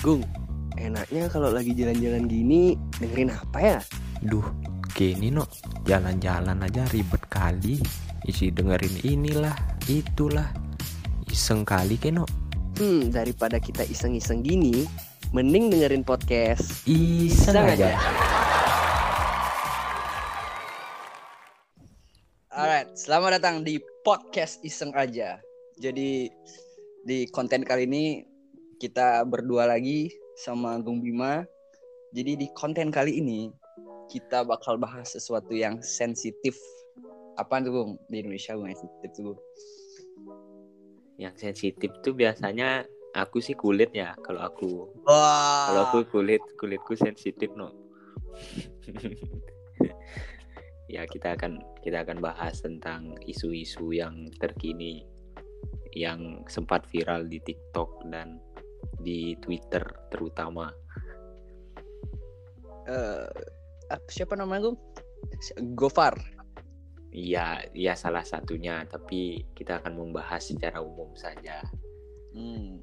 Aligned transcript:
Gung, 0.00 0.24
enaknya 0.80 1.28
kalau 1.28 1.52
lagi 1.52 1.76
jalan-jalan 1.76 2.24
gini 2.24 2.72
dengerin 2.96 3.36
apa 3.36 3.58
ya? 3.60 3.78
Duh, 4.24 4.44
gini 4.96 5.28
no, 5.28 5.44
jalan-jalan 5.84 6.56
aja 6.64 6.88
ribet 6.88 7.20
kali. 7.28 7.76
Isi 8.24 8.48
dengerin 8.48 9.04
inilah, 9.04 9.52
itulah. 9.84 10.48
Iseng 11.28 11.68
kali 11.68 12.00
keno. 12.00 12.24
Hmm, 12.80 13.12
daripada 13.12 13.60
kita 13.60 13.84
iseng-iseng 13.84 14.40
gini, 14.40 14.88
mending 15.36 15.68
dengerin 15.68 16.00
podcast. 16.00 16.88
Iseng 16.88 17.68
aja. 17.68 17.92
Alright, 22.48 22.88
selamat 22.96 23.36
datang 23.36 23.60
di 23.68 23.76
podcast 24.00 24.64
iseng 24.64 24.96
aja. 24.96 25.36
Jadi 25.76 26.32
di 27.04 27.28
konten 27.28 27.68
kali 27.68 27.84
ini 27.84 28.32
kita 28.78 29.22
berdua 29.26 29.70
lagi 29.70 30.10
sama 30.34 30.78
Gung 30.82 31.02
Bima. 31.02 31.46
Jadi 32.14 32.38
di 32.38 32.46
konten 32.54 32.94
kali 32.94 33.18
ini 33.18 33.50
kita 34.10 34.46
bakal 34.46 34.78
bahas 34.78 35.14
sesuatu 35.14 35.54
yang 35.54 35.82
sensitif. 35.82 36.54
Apa 37.34 37.58
tuh 37.62 37.72
Gung? 37.74 37.92
Di 38.10 38.22
Indonesia 38.22 38.54
Gung 38.54 38.70
yang 38.70 38.78
sensitif 38.78 39.10
tuh. 39.14 39.22
Gung? 39.32 39.40
Yang 41.18 41.34
sensitif 41.42 41.90
tuh 42.02 42.14
biasanya 42.14 42.86
aku 43.14 43.42
sih 43.42 43.54
kulit 43.58 43.90
ya. 43.94 44.14
Kalau 44.22 44.42
aku, 44.42 44.90
Wah. 45.06 45.70
kalau 45.70 45.80
aku 45.90 45.98
kulit, 46.10 46.42
kulitku 46.58 46.94
sensitif 46.98 47.50
no. 47.54 47.70
ya 50.94 51.06
kita 51.10 51.34
akan 51.34 51.58
kita 51.82 52.06
akan 52.06 52.22
bahas 52.22 52.62
tentang 52.62 53.18
isu-isu 53.26 53.90
yang 53.90 54.30
terkini 54.38 55.02
yang 55.94 56.42
sempat 56.50 56.86
viral 56.90 57.26
di 57.30 57.38
TikTok 57.42 58.10
dan 58.10 58.42
di 59.00 59.36
Twitter 59.40 59.82
terutama. 60.10 60.70
Eh, 62.84 63.28
apa- 63.88 64.10
siapa 64.12 64.36
namanya 64.36 64.70
Gung? 64.70 64.78
Gofar. 65.72 66.16
Iya, 67.14 67.62
ya 67.72 67.94
salah 67.94 68.26
satunya, 68.26 68.82
tapi 68.90 69.46
kita 69.54 69.78
akan 69.78 69.94
membahas 69.94 70.50
secara 70.50 70.82
umum 70.82 71.14
saja 71.14 71.62
Hmm. 72.34 72.82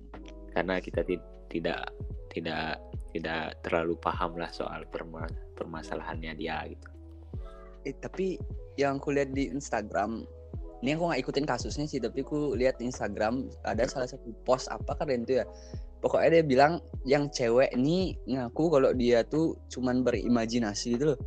karena 0.56 0.80
kita 0.80 1.04
ti- 1.04 1.20
tidak 1.52 1.92
tidak 2.32 2.80
tidak 3.12 3.60
terlalu 3.60 4.00
paham 4.00 4.40
lah 4.40 4.48
soal 4.56 4.88
perma- 4.88 5.28
permasalahannya 5.60 6.32
dia 6.40 6.64
gitu. 6.64 6.88
Eh, 7.84 7.92
tapi 8.00 8.40
yang 8.80 9.04
aku 9.04 9.12
lihat 9.12 9.36
di 9.36 9.52
Instagram, 9.52 10.24
ini 10.80 10.96
aku 10.96 11.12
nggak 11.12 11.22
ikutin 11.28 11.44
kasusnya 11.44 11.86
sih, 11.92 12.00
tapi 12.00 12.24
aku 12.24 12.56
lihat 12.56 12.80
di 12.80 12.88
Instagram 12.88 13.52
ada 13.68 13.84
salah 13.84 14.08
satu 14.08 14.32
post 14.48 14.72
apa 14.72 14.96
keren 14.96 15.28
tuh 15.28 15.44
ya. 15.44 15.46
Pokoknya 16.02 16.42
dia 16.42 16.44
bilang 16.44 16.74
yang 17.06 17.30
cewek 17.30 17.72
ini 17.78 18.18
ngaku 18.26 18.74
kalau 18.74 18.90
dia 18.98 19.22
tuh 19.22 19.54
cuman 19.70 20.02
berimajinasi 20.02 20.98
gitu 20.98 21.14
loh. 21.14 21.20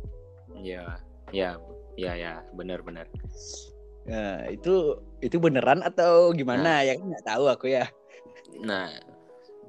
Iya, 0.55 0.99
ya, 1.31 1.55
ya, 1.95 2.13
ya, 2.15 2.33
benar-benar. 2.51 3.07
Nah, 4.05 4.45
itu 4.51 4.99
itu 5.23 5.37
beneran 5.41 5.81
atau 5.81 6.29
gimana 6.35 6.85
ya 6.85 6.93
kan 6.99 7.07
nggak 7.09 7.25
tahu 7.25 7.45
aku 7.49 7.65
ya. 7.71 7.87
Nah, 8.61 8.91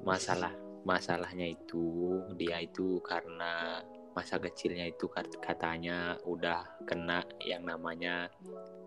masalah 0.05 0.53
masalahnya 0.85 1.51
itu 1.51 2.19
dia 2.37 2.61
itu 2.63 3.01
karena 3.03 3.81
masa 4.15 4.37
kecilnya 4.39 4.87
itu 4.87 5.05
kat- 5.11 5.39
katanya 5.41 6.17
udah 6.25 6.63
kena 6.85 7.21
yang 7.43 7.65
namanya 7.65 8.29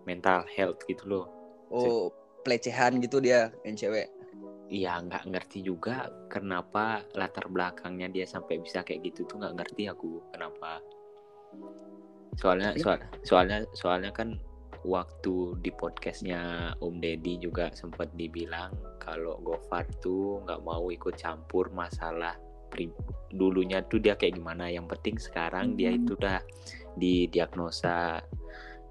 mental 0.05 0.47
health 0.49 0.81
gitu 0.87 1.05
loh. 1.07 1.27
Oh, 1.71 2.11
pelecehan 2.43 2.99
gitu 2.99 3.23
dia 3.23 3.53
yang 3.63 3.77
cewek. 3.79 4.11
Iya 4.71 5.03
nggak 5.03 5.35
ngerti 5.35 5.67
juga 5.67 6.07
kenapa 6.31 7.03
latar 7.19 7.51
belakangnya 7.51 8.07
dia 8.07 8.23
sampai 8.23 8.63
bisa 8.63 8.87
kayak 8.87 9.11
gitu 9.11 9.27
tuh 9.27 9.43
nggak 9.43 9.59
ngerti 9.59 9.91
aku 9.91 10.23
kenapa. 10.31 10.79
Soalnya 12.39 12.79
soal, 12.79 13.03
soalnya 13.27 13.59
soalnya 13.75 14.15
kan 14.15 14.39
waktu 14.87 15.61
di 15.61 15.75
podcastnya 15.75 16.73
Om 16.81 17.03
Deddy 17.03 17.43
juga 17.43 17.69
sempat 17.75 18.15
dibilang 18.15 18.73
kalau 19.03 19.43
Gofar 19.43 19.85
tuh 20.01 20.41
nggak 20.47 20.63
mau 20.63 20.89
ikut 20.89 21.19
campur 21.19 21.69
masalah 21.75 22.39
pri- 22.71 22.95
dulunya 23.35 23.83
tuh 23.85 23.99
dia 23.99 24.15
kayak 24.15 24.39
gimana. 24.39 24.71
Yang 24.71 24.87
penting 24.97 25.17
sekarang 25.19 25.75
dia 25.75 25.91
itu 25.93 26.15
udah 26.15 26.39
didiagnosa 26.95 28.23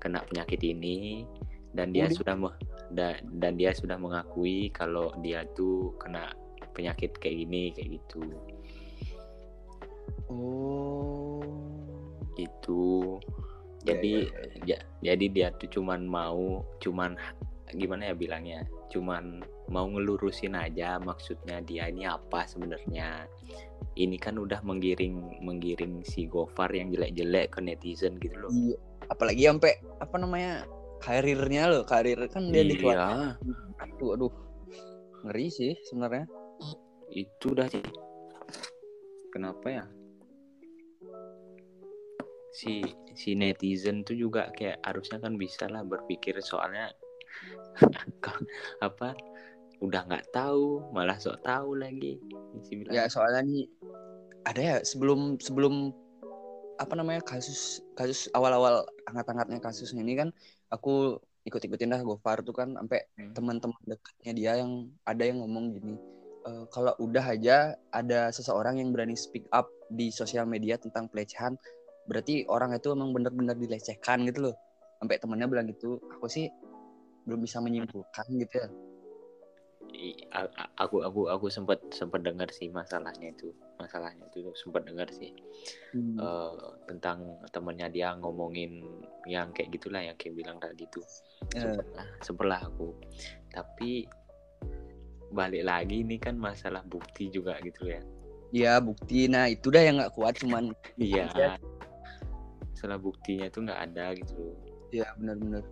kena 0.03 0.23
penyakit 0.28 0.59
ini 0.63 1.23
dan 1.72 1.95
dia 1.95 2.11
di- 2.11 2.16
sudah 2.19 2.35
me- 2.89 2.95
da- 2.97 3.22
dan 3.38 3.53
dia 3.55 3.72
sudah 3.72 3.95
mengakui 4.01 4.73
kalau 4.73 5.13
dia 5.22 5.45
tuh 5.53 5.94
kena 6.01 6.33
penyakit 6.73 7.13
kayak 7.22 7.45
gini 7.45 7.72
kayak 7.73 8.01
gitu. 8.01 8.22
Oh. 10.29 11.41
gitu. 12.39 13.19
Ya, 13.83 13.95
jadi 13.95 14.13
ya, 14.63 14.79
ja- 14.79 14.85
jadi 15.03 15.25
dia 15.28 15.47
tuh 15.55 15.67
cuman 15.79 16.07
mau 16.07 16.63
cuman 16.79 17.16
gimana 17.75 18.11
ya 18.11 18.16
bilangnya? 18.16 18.63
Cuman 18.89 19.44
mau 19.69 19.85
ngelurusin 19.85 20.57
aja 20.57 20.97
maksudnya 21.03 21.61
dia 21.61 21.91
ini 21.91 22.07
apa 22.07 22.47
sebenarnya. 22.47 23.28
Ini 23.99 24.16
kan 24.17 24.39
udah 24.39 24.63
menggiring 24.63 25.44
menggiring 25.44 26.01
si 26.07 26.28
Gofar 26.28 26.72
yang 26.72 26.91
jelek-jelek 26.95 27.55
ke 27.55 27.59
netizen 27.59 28.16
gitu 28.19 28.35
loh. 28.39 28.51
Iya. 28.51 28.78
Apalagi 29.09 29.44
sampai 29.47 29.73
apa 29.99 30.16
namanya 30.16 30.63
karirnya 30.99 31.63
loh, 31.71 31.83
karir 31.87 32.19
kan 32.27 32.51
dia 32.51 32.63
iya. 32.63 33.35
Aduh, 33.79 34.15
aduh. 34.15 34.33
Ngeri 35.25 35.47
sih 35.51 35.73
sebenarnya. 35.87 36.27
itu 37.09 37.57
udah 37.57 37.65
sih 37.65 37.81
kenapa 39.33 39.81
ya? 39.81 39.85
Si 42.53 42.85
si 43.17 43.33
netizen 43.33 44.05
tuh 44.05 44.13
juga 44.13 44.53
kayak 44.53 44.77
harusnya 44.85 45.17
kan 45.17 45.33
bisa 45.33 45.65
lah 45.65 45.81
berpikir 45.81 46.37
soalnya 46.37 46.93
apa 48.85 49.17
udah 49.81 50.05
nggak 50.05 50.29
tahu 50.29 50.85
malah 50.93 51.17
sok 51.17 51.41
tahu 51.41 51.81
lagi. 51.81 52.21
Ya 52.93 53.09
soalnya 53.09 53.41
nih 53.41 53.66
ada 54.45 54.61
ya 54.61 54.77
sebelum 54.85 55.41
sebelum 55.41 55.89
apa 56.79 56.93
namanya 56.95 57.19
kasus 57.27 57.83
kasus 57.99 58.31
awal-awal 58.31 58.87
hangat-hangatnya 59.09 59.59
kasus 59.59 59.91
ini 59.91 60.16
kan 60.16 60.31
aku 60.69 61.18
ikut-ikutin 61.46 61.94
dah 61.96 62.02
Gofar 62.06 62.46
tuh 62.46 62.53
kan 62.53 62.78
sampai 62.78 63.02
Hmm. 63.18 63.34
teman-teman 63.34 63.80
dekatnya 63.88 64.31
dia 64.38 64.52
yang 64.62 64.90
ada 65.07 65.24
yang 65.25 65.41
ngomong 65.41 65.74
gini 65.74 65.96
"E, 66.46 66.52
kalau 66.69 66.94
udah 67.02 67.25
aja 67.25 67.74
ada 67.90 68.30
seseorang 68.30 68.78
yang 68.78 68.94
berani 68.94 69.18
speak 69.18 69.47
up 69.50 69.68
di 69.90 70.13
sosial 70.13 70.46
media 70.46 70.78
tentang 70.78 71.09
pelecehan 71.09 71.58
berarti 72.06 72.46
orang 72.50 72.74
itu 72.78 72.94
emang 72.94 73.13
benar-benar 73.16 73.58
dilecehkan 73.58 74.25
gitu 74.29 74.52
loh 74.52 74.56
sampai 75.00 75.18
temannya 75.18 75.47
bilang 75.47 75.68
gitu 75.69 75.97
aku 76.12 76.28
sih 76.28 76.46
belum 77.25 77.40
bisa 77.41 77.62
menyimpulkan 77.62 78.25
gitu 78.38 78.56
ya 78.59 78.68
aku 80.79 81.03
aku 81.03 81.22
aku 81.27 81.45
sempat 81.51 81.79
sempat 81.91 82.22
dengar 82.23 82.47
sih 82.53 82.69
masalahnya 82.72 83.33
itu. 83.33 83.51
Masalahnya 83.79 84.27
itu 84.31 84.51
sempat 84.55 84.85
dengar 84.85 85.07
sih. 85.11 85.33
Hmm. 85.95 86.17
eh, 86.19 86.69
tentang 86.88 87.39
temennya 87.50 87.88
dia 87.89 88.13
ngomongin 88.17 88.85
yang 89.25 89.49
kayak 89.55 89.73
gitulah 89.75 90.01
yang 90.03 90.16
kayak 90.16 90.38
bilang 90.38 90.57
tadi 90.61 90.85
tuh. 90.94 91.05
Eh. 91.55 91.61
sempet 91.61 91.88
lah 91.95 92.07
sempet 92.22 92.45
lah 92.47 92.61
aku. 92.63 92.89
Tapi 93.51 94.05
balik 95.29 95.63
lagi 95.66 96.01
ini 96.01 96.17
kan 96.17 96.38
masalah 96.38 96.81
bukti 96.85 97.29
juga 97.29 97.57
gitu 97.61 97.89
ya. 97.89 98.01
Ya 98.49 98.73
bukti. 98.81 99.29
Nah 99.29 99.49
itu 99.49 99.69
dah 99.69 99.83
yang 99.83 100.01
nggak 100.01 100.13
kuat 100.13 100.38
cuman 100.41 100.73
iya. 100.97 101.29
Ya. 101.33 101.53
masalah 102.79 102.95
buktinya 102.95 103.51
tuh 103.51 103.67
nggak 103.67 103.81
ada 103.91 104.16
gitu 104.16 104.55
ya 104.94 105.07
benar-benar. 105.17 105.63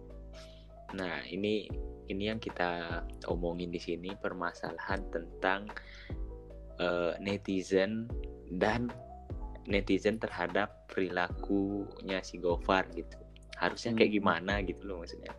Nah 0.95 1.25
ini 1.29 1.67
ini 2.07 2.31
yang 2.31 2.39
kita 2.39 3.03
omongin 3.27 3.71
di 3.71 3.79
sini 3.79 4.15
permasalahan 4.17 5.03
tentang 5.11 5.67
eh, 6.79 7.13
netizen 7.19 8.05
dan 8.57 8.87
netizen 9.67 10.15
terhadap 10.21 10.87
perilakunya 10.87 12.23
si 12.23 12.39
Gofar 12.39 12.87
gitu 12.95 13.17
harusnya 13.57 13.97
kayak 13.97 14.11
Hmm. 14.13 14.17
gimana 14.21 14.53
gitu 14.63 14.81
loh 14.85 15.01
maksudnya 15.03 15.33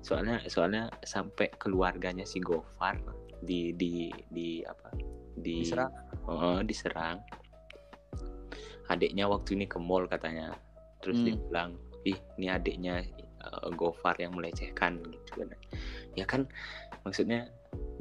soalnya 0.00 0.40
soalnya 0.48 0.88
sampai 1.04 1.52
keluarganya 1.60 2.24
si 2.24 2.40
Gofar 2.40 2.96
di 3.44 3.76
di 3.76 4.08
di 4.32 4.64
apa 4.64 4.90
di 5.36 5.62
Diserang. 5.64 5.92
Oh, 6.26 6.60
diserang 6.64 7.20
adiknya 8.90 9.30
waktu 9.30 9.54
ini 9.54 9.64
ke 9.70 9.78
mall 9.78 10.08
katanya 10.10 10.56
terus 11.04 11.20
Hmm. 11.20 11.26
dia 11.30 11.36
bilang 11.38 11.70
ih 12.02 12.18
ini 12.40 12.46
adiknya 12.50 13.04
eh, 13.40 13.68
Gofar 13.74 14.16
yang 14.20 14.36
melecehkan 14.36 15.00
gitu 15.08 15.30
kan. 15.40 15.48
Ya 16.14 16.24
kan 16.28 16.46
maksudnya 17.02 17.48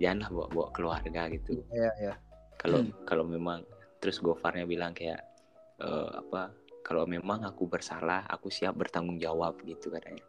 janganlah 0.02 0.30
bawa 0.32 0.48
bawa 0.52 0.68
keluarga 0.76 1.22
gitu. 1.32 1.64
Ya 1.72 1.92
ya 2.00 2.14
kalau 2.60 2.84
Hmm. 2.84 2.92
kalau 3.08 3.24
memang 3.24 3.64
terus 4.04 4.20
Gofarnya 4.20 4.68
bilang 4.68 4.92
kayak 4.92 5.24
eh, 5.80 6.10
apa 6.12 6.52
kalau 6.84 7.08
memang 7.08 7.44
aku 7.48 7.68
bersalah 7.68 8.28
aku 8.28 8.52
siap 8.52 8.76
bertanggung 8.76 9.20
jawab 9.20 9.60
gitu 9.64 9.92
katanya. 9.92 10.24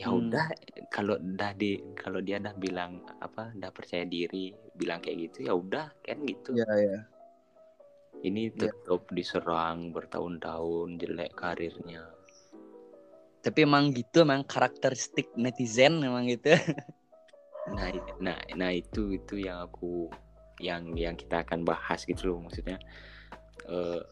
Ya 0.00 0.08
Hmm. 0.08 0.28
udah 0.28 0.46
kalau 0.88 1.20
dah 1.20 1.52
di 1.52 1.76
kalau 1.96 2.24
dia 2.24 2.40
dah 2.40 2.56
bilang 2.56 3.04
apa 3.20 3.52
dah 3.52 3.68
percaya 3.68 4.08
diri 4.08 4.52
bilang 4.72 5.00
kayak 5.04 5.28
gitu 5.28 5.48
ya 5.48 5.52
udah 5.52 5.92
kan 6.04 6.20
gitu. 6.24 6.56
Ya 6.56 6.68
ya 6.76 7.00
ini 8.20 8.52
Iya. 8.52 8.68
tetap 8.68 9.08
diserang 9.16 9.96
bertahun-tahun 9.96 11.00
jelek 11.00 11.32
karirnya 11.32 12.04
Tapi 13.40 13.64
emang 13.64 13.92
gitu 13.96 14.22
emang 14.24 14.44
karakteristik 14.44 15.32
netizen 15.36 16.00
emang 16.04 16.28
gitu. 16.28 16.52
nah 17.76 17.86
nah 18.18 18.38
nah 18.58 18.70
itu 18.74 19.14
itu 19.14 19.46
yang 19.46 19.62
aku 19.62 20.10
yang 20.58 20.90
yang 20.98 21.14
kita 21.14 21.46
akan 21.46 21.62
bahas 21.62 22.02
gitu 22.02 22.34
loh 22.34 22.42
maksudnya 22.42 22.80
eh, 23.68 24.02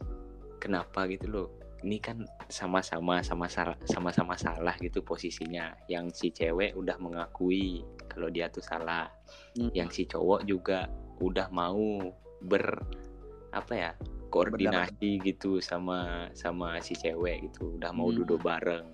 kenapa 0.62 1.10
gitu 1.10 1.26
loh 1.26 1.48
ini 1.82 1.98
kan 2.02 2.22
sama-sama 2.50 3.22
sama 3.22 3.46
salah 3.46 3.78
sama-sama 3.86 4.34
salah 4.34 4.74
gitu 4.78 5.02
posisinya 5.02 5.74
yang 5.90 6.10
si 6.10 6.30
cewek 6.30 6.74
udah 6.74 6.98
mengakui 6.98 7.82
kalau 8.10 8.30
dia 8.30 8.46
tuh 8.50 8.62
salah 8.62 9.10
Hmm. 9.58 9.74
yang 9.74 9.90
si 9.90 10.06
cowok 10.06 10.46
juga 10.46 10.86
udah 11.18 11.50
mau 11.50 12.14
ber 12.40 12.78
apa 13.52 13.72
ya 13.74 13.90
koordinasi 14.28 15.24
gitu 15.24 15.58
sama 15.64 16.28
sama 16.36 16.76
si 16.84 16.92
cewek 16.92 17.48
gitu. 17.48 17.80
Udah 17.80 17.90
mau 17.96 18.12
Hmm. 18.12 18.22
duduk 18.22 18.44
bareng. 18.44 18.92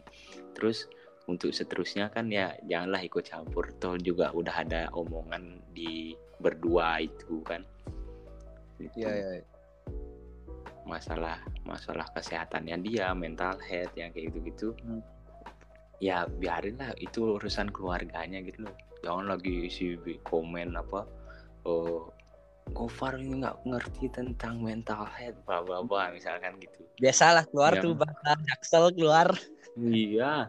Terus 0.54 0.86
untuk 1.26 1.50
seterusnya 1.50 2.12
kan 2.12 2.30
ya 2.30 2.54
janganlah 2.68 3.02
ikut 3.02 3.24
campur. 3.26 3.74
Toh 3.82 3.98
juga 3.98 4.30
udah 4.30 4.62
ada 4.62 4.82
omongan 4.94 5.58
di 5.74 6.14
berdua 6.38 7.02
itu 7.02 7.42
kan. 7.42 7.66
Itu 8.78 9.02
Iya, 9.02 9.40
iya. 9.40 9.42
masalah 10.84 11.40
masalah 11.64 12.04
kesehatannya 12.12 12.76
dia 12.84 13.16
mental 13.16 13.56
health 13.64 13.96
yang 13.96 14.12
kayak 14.12 14.36
gitu 14.36 14.38
gitu 14.44 14.68
Hmm. 14.84 15.02
ya 15.98 16.28
biarin 16.28 16.78
lah. 16.78 16.94
Itu 17.00 17.40
urusan 17.40 17.72
keluarganya 17.74 18.38
gitu 18.44 18.68
loh. 18.68 18.76
Jangan 19.02 19.34
lagi 19.34 19.66
isi 19.66 19.98
komen 20.22 20.78
apa 20.78 21.02
oh 21.66 22.13
Gofar 22.72 23.20
ini 23.20 23.44
nggak 23.44 23.68
ngerti 23.68 24.08
tentang 24.08 24.58
mental 24.58 25.04
health. 25.04 25.36
Bla 25.44 25.60
bla 25.60 25.84
bla 25.84 26.08
misalkan 26.10 26.56
gitu. 26.58 26.80
Biasalah 26.96 27.44
keluar 27.50 27.76
Yang- 27.76 27.84
tuh 27.84 27.92
bahasa 27.98 28.30
Jaksel 28.40 28.84
keluar. 28.96 29.28
iya. 29.76 30.48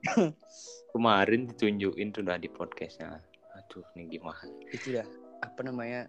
Kemarin 0.94 1.46
ditunjukin 1.52 2.10
tuh 2.10 2.24
udah 2.24 2.40
di 2.40 2.48
podcastnya. 2.48 3.20
Aduh 3.54 3.84
ini 3.94 4.16
gimana? 4.18 4.48
Itu 4.72 4.96
dah 4.96 5.06
apa 5.44 5.60
namanya? 5.62 6.08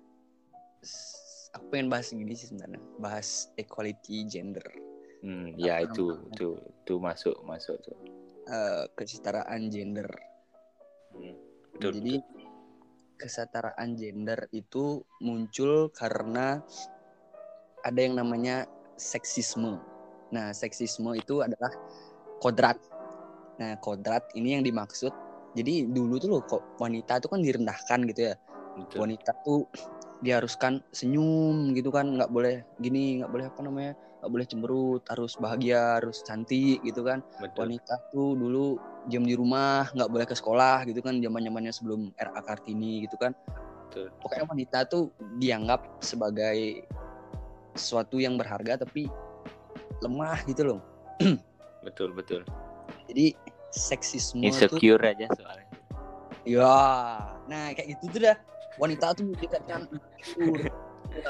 Aku 1.52 1.68
pengen 1.68 1.92
bahas 1.92 2.10
gini 2.10 2.32
sih 2.32 2.48
sebenarnya, 2.48 2.80
bahas 2.96 3.52
equality 3.60 4.24
gender, 4.24 4.64
hmm, 5.20 5.60
ya 5.60 5.84
Apa 5.84 5.92
itu 5.92 6.06
namanya? 6.08 6.32
itu 6.32 6.48
itu 6.64 6.94
masuk 6.96 7.36
masuk 7.44 7.76
tuh. 7.84 7.98
Eh, 8.48 8.84
kesetaraan 8.96 9.68
gender. 9.68 10.08
Hmm, 11.12 11.36
betul, 11.76 12.00
Jadi 12.00 12.14
kesetaraan 13.22 13.94
gender 13.94 14.50
itu 14.50 15.06
muncul 15.22 15.94
karena 15.94 16.58
ada 17.86 18.00
yang 18.02 18.18
namanya 18.18 18.66
seksisme. 18.98 19.78
Nah, 20.34 20.50
seksisme 20.58 21.14
itu 21.14 21.46
adalah 21.46 21.70
kodrat. 22.42 22.82
Nah, 23.62 23.78
kodrat 23.78 24.26
ini 24.34 24.58
yang 24.58 24.66
dimaksud. 24.66 25.14
Jadi 25.54 25.86
dulu 25.86 26.18
tuh 26.18 26.30
loh 26.34 26.42
kok 26.42 26.82
wanita 26.82 27.22
itu 27.22 27.28
kan 27.30 27.40
direndahkan 27.46 28.00
gitu 28.10 28.22
ya. 28.34 28.36
betul. 28.82 28.98
Wanita 29.06 29.32
tuh 29.46 29.70
diharuskan 30.22 30.82
senyum 30.90 31.78
gitu 31.78 31.94
kan, 31.94 32.10
nggak 32.18 32.30
boleh 32.34 32.66
gini, 32.82 33.22
nggak 33.22 33.30
boleh 33.30 33.46
apa 33.50 33.62
namanya, 33.66 33.94
nggak 34.22 34.32
boleh 34.32 34.46
cemberut, 34.46 35.04
harus 35.10 35.34
bahagia, 35.42 35.98
harus 35.98 36.22
cantik 36.22 36.78
gitu 36.86 37.02
kan 37.02 37.26
betul. 37.42 37.66
wanita 37.66 37.94
tuh 38.14 38.38
dulu 38.38 38.78
diam 39.10 39.26
di 39.26 39.34
rumah 39.34 39.90
nggak 39.94 40.10
boleh 40.10 40.26
ke 40.30 40.36
sekolah 40.38 40.86
gitu 40.86 41.02
kan 41.02 41.18
zaman 41.18 41.42
zamannya 41.42 41.74
sebelum 41.74 42.02
RA 42.18 42.42
Kartini 42.42 43.06
gitu 43.06 43.18
kan. 43.18 43.34
Betul. 43.92 44.08
pokoknya 44.24 44.46
wanita 44.48 44.80
tuh 44.88 45.12
dianggap 45.36 45.84
sebagai 46.00 46.88
sesuatu 47.76 48.24
yang 48.24 48.40
berharga 48.40 48.88
tapi 48.88 49.12
lemah 50.00 50.40
gitu 50.48 50.64
loh. 50.64 50.82
Betul 51.86 52.14
betul. 52.14 52.46
Jadi 53.10 53.34
seksisme 53.74 54.46
tuh 54.46 54.54
insecure 54.54 55.02
aja 55.02 55.26
soalnya. 55.34 55.66
Ya 56.46 56.78
nah 57.50 57.74
kayak 57.74 57.98
gitu 57.98 58.16
tuh 58.16 58.22
dah. 58.30 58.38
Wanita 58.78 59.18
tuh 59.18 59.34
dikatakan 59.34 59.90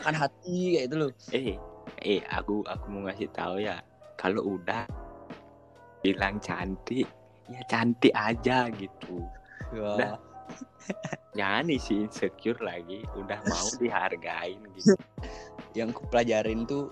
akan 0.03 0.15
hati 0.15 0.75
kayak 0.75 0.85
itu 0.91 0.95
loh. 0.99 1.11
Eh 1.31 1.55
eh 2.03 2.19
aku 2.27 2.67
aku 2.67 2.85
mau 2.91 3.07
ngasih 3.07 3.31
tahu 3.31 3.63
ya. 3.63 3.79
Kalau 4.19 4.59
udah 4.59 4.83
bilang 6.03 6.43
cantik 6.43 7.07
ya 7.51 7.61
cantik 7.67 8.13
aja 8.15 8.67
gitu. 8.73 9.21
Ya 9.71 9.95
Dah. 9.95 10.15
jangan 11.31 11.71
isi 11.71 12.03
insecure 12.03 12.59
lagi. 12.59 13.07
Udah 13.15 13.39
mau 13.47 13.67
dihargain 13.79 14.59
gitu. 14.75 14.99
Yang 15.79 16.03
kupelajarin 16.03 16.67
tuh 16.67 16.91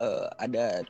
eh, 0.00 0.24
ada 0.40 0.80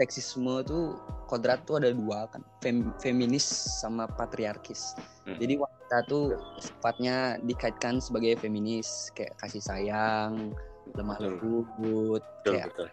seksisme 0.00 0.64
tuh 0.64 0.96
kodrat 1.28 1.68
tuh 1.68 1.84
ada 1.84 1.92
dua 1.92 2.32
kan. 2.32 2.40
Fem- 2.64 2.96
feminis 2.96 3.44
sama 3.84 4.08
patriarkis. 4.08 4.96
Hmm. 5.28 5.36
jadi 5.36 5.60
wanita 5.60 5.96
tuh 6.08 6.32
sifatnya 6.56 7.36
dikaitkan 7.44 8.00
sebagai 8.00 8.40
feminis. 8.40 9.12
Kayak 9.12 9.36
kasih 9.44 9.60
sayang 9.60 10.56
lemah 10.96 11.20
lembut 11.20 12.24
kayak 12.48 12.72
betul. 12.72 12.88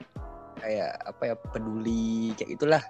kayak 0.59 0.91
apa 1.07 1.23
ya 1.31 1.35
peduli 1.55 2.35
kayak 2.35 2.59
gitulah 2.59 2.83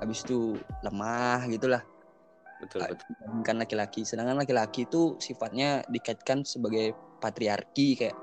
habis 0.00 0.24
itu 0.24 0.56
lemah 0.80 1.44
gitulah. 1.52 1.82
Betul 2.60 2.88
betul. 2.88 3.06
Dibandingkan 3.14 3.56
laki-laki. 3.60 4.02
Sedangkan 4.04 4.36
laki-laki 4.40 4.88
itu 4.88 5.16
sifatnya 5.20 5.84
dikaitkan 5.88 6.44
sebagai 6.44 6.96
patriarki 7.20 7.96
kayak 8.00 8.16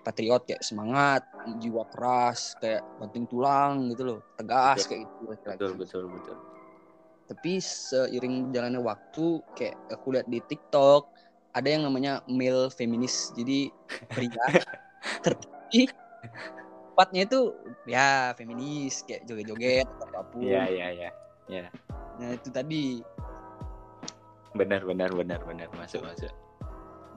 patriot 0.00 0.42
kayak 0.48 0.64
semangat 0.64 1.22
jiwa 1.60 1.84
keras 1.92 2.56
kayak 2.56 2.80
banting 2.96 3.28
tulang 3.28 3.88
gitu 3.92 4.16
loh. 4.16 4.20
Tegas 4.36 4.84
Betul. 4.84 4.88
kayak 4.88 5.00
gitu 5.04 5.22
laki-laki. 5.28 5.56
betul 5.60 5.72
betul 5.76 6.04
betul. 6.08 6.36
Tapi 7.30 7.52
seiring 7.62 8.50
berjalannya 8.50 8.80
waktu 8.82 9.26
kayak 9.54 9.76
aku 9.94 10.06
lihat 10.18 10.26
di 10.26 10.40
TikTok 10.42 11.02
ada 11.50 11.68
yang 11.68 11.82
namanya 11.86 12.22
male 12.30 12.70
feminis 12.70 13.34
jadi 13.34 13.70
pria 14.10 14.46
tapi 15.26 15.90
sifatnya 16.90 17.22
itu 17.24 17.40
ya 17.86 18.34
feminis 18.34 19.06
kayak 19.06 19.22
joget-joget 19.30 19.86
atau 19.86 20.06
apa 20.10 20.20
pun. 20.34 20.42
Iya 20.42 20.62
iya 20.66 20.86
iya. 20.98 21.10
Nah 22.18 22.34
itu 22.34 22.50
tadi. 22.50 23.00
Benar 24.58 24.82
benar 24.82 25.14
benar 25.14 25.40
benar. 25.46 25.70
Masuk 25.78 26.02
masuk. 26.02 26.34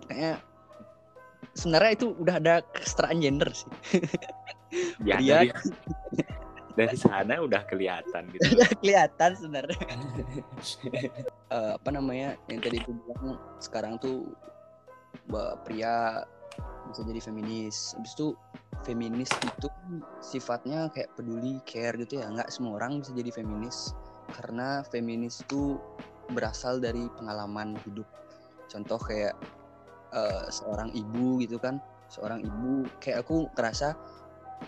Kayaknya 0.06 0.40
sebenarnya 1.58 1.92
itu 1.98 2.08
udah 2.22 2.36
ada 2.38 2.56
kesetaraan 2.78 3.20
gender 3.20 3.50
sih. 3.52 3.70
Ya 5.04 5.18
Pria. 5.20 5.34
dari, 5.42 5.50
dari 6.78 6.98
sana 6.98 7.42
udah 7.42 7.62
kelihatan 7.68 8.30
gitu. 8.32 8.56
Udah 8.56 8.70
kelihatan 8.80 9.32
sebenarnya. 9.36 9.82
Eh, 11.54 11.78
apa 11.78 11.94
namanya 11.94 12.34
yang 12.50 12.66
tadi 12.66 12.82
itu 12.82 12.98
bilang 12.98 13.38
sekarang 13.62 14.02
tuh 14.02 14.26
pria 15.70 16.26
bisa 16.90 17.06
jadi 17.06 17.22
feminis. 17.22 17.94
Habis 17.94 18.18
itu 18.18 18.28
feminis 18.84 19.32
itu 19.44 19.68
sifatnya 20.20 20.92
kayak 20.92 21.12
peduli 21.16 21.60
care 21.68 21.96
gitu 22.00 22.20
ya. 22.20 22.30
Nggak 22.30 22.52
semua 22.52 22.80
orang 22.80 23.04
bisa 23.04 23.12
jadi 23.16 23.32
feminis 23.32 23.96
karena 24.32 24.84
feminis 24.88 25.44
itu 25.44 25.80
berasal 26.32 26.80
dari 26.80 27.08
pengalaman 27.20 27.76
hidup. 27.88 28.08
Contoh 28.72 29.00
kayak 29.00 29.36
eh, 30.16 30.46
seorang 30.52 30.92
ibu 30.96 31.42
gitu 31.44 31.60
kan. 31.60 31.80
Seorang 32.12 32.46
ibu 32.46 32.86
kayak 33.02 33.26
aku 33.26 33.50
kerasa 33.58 33.98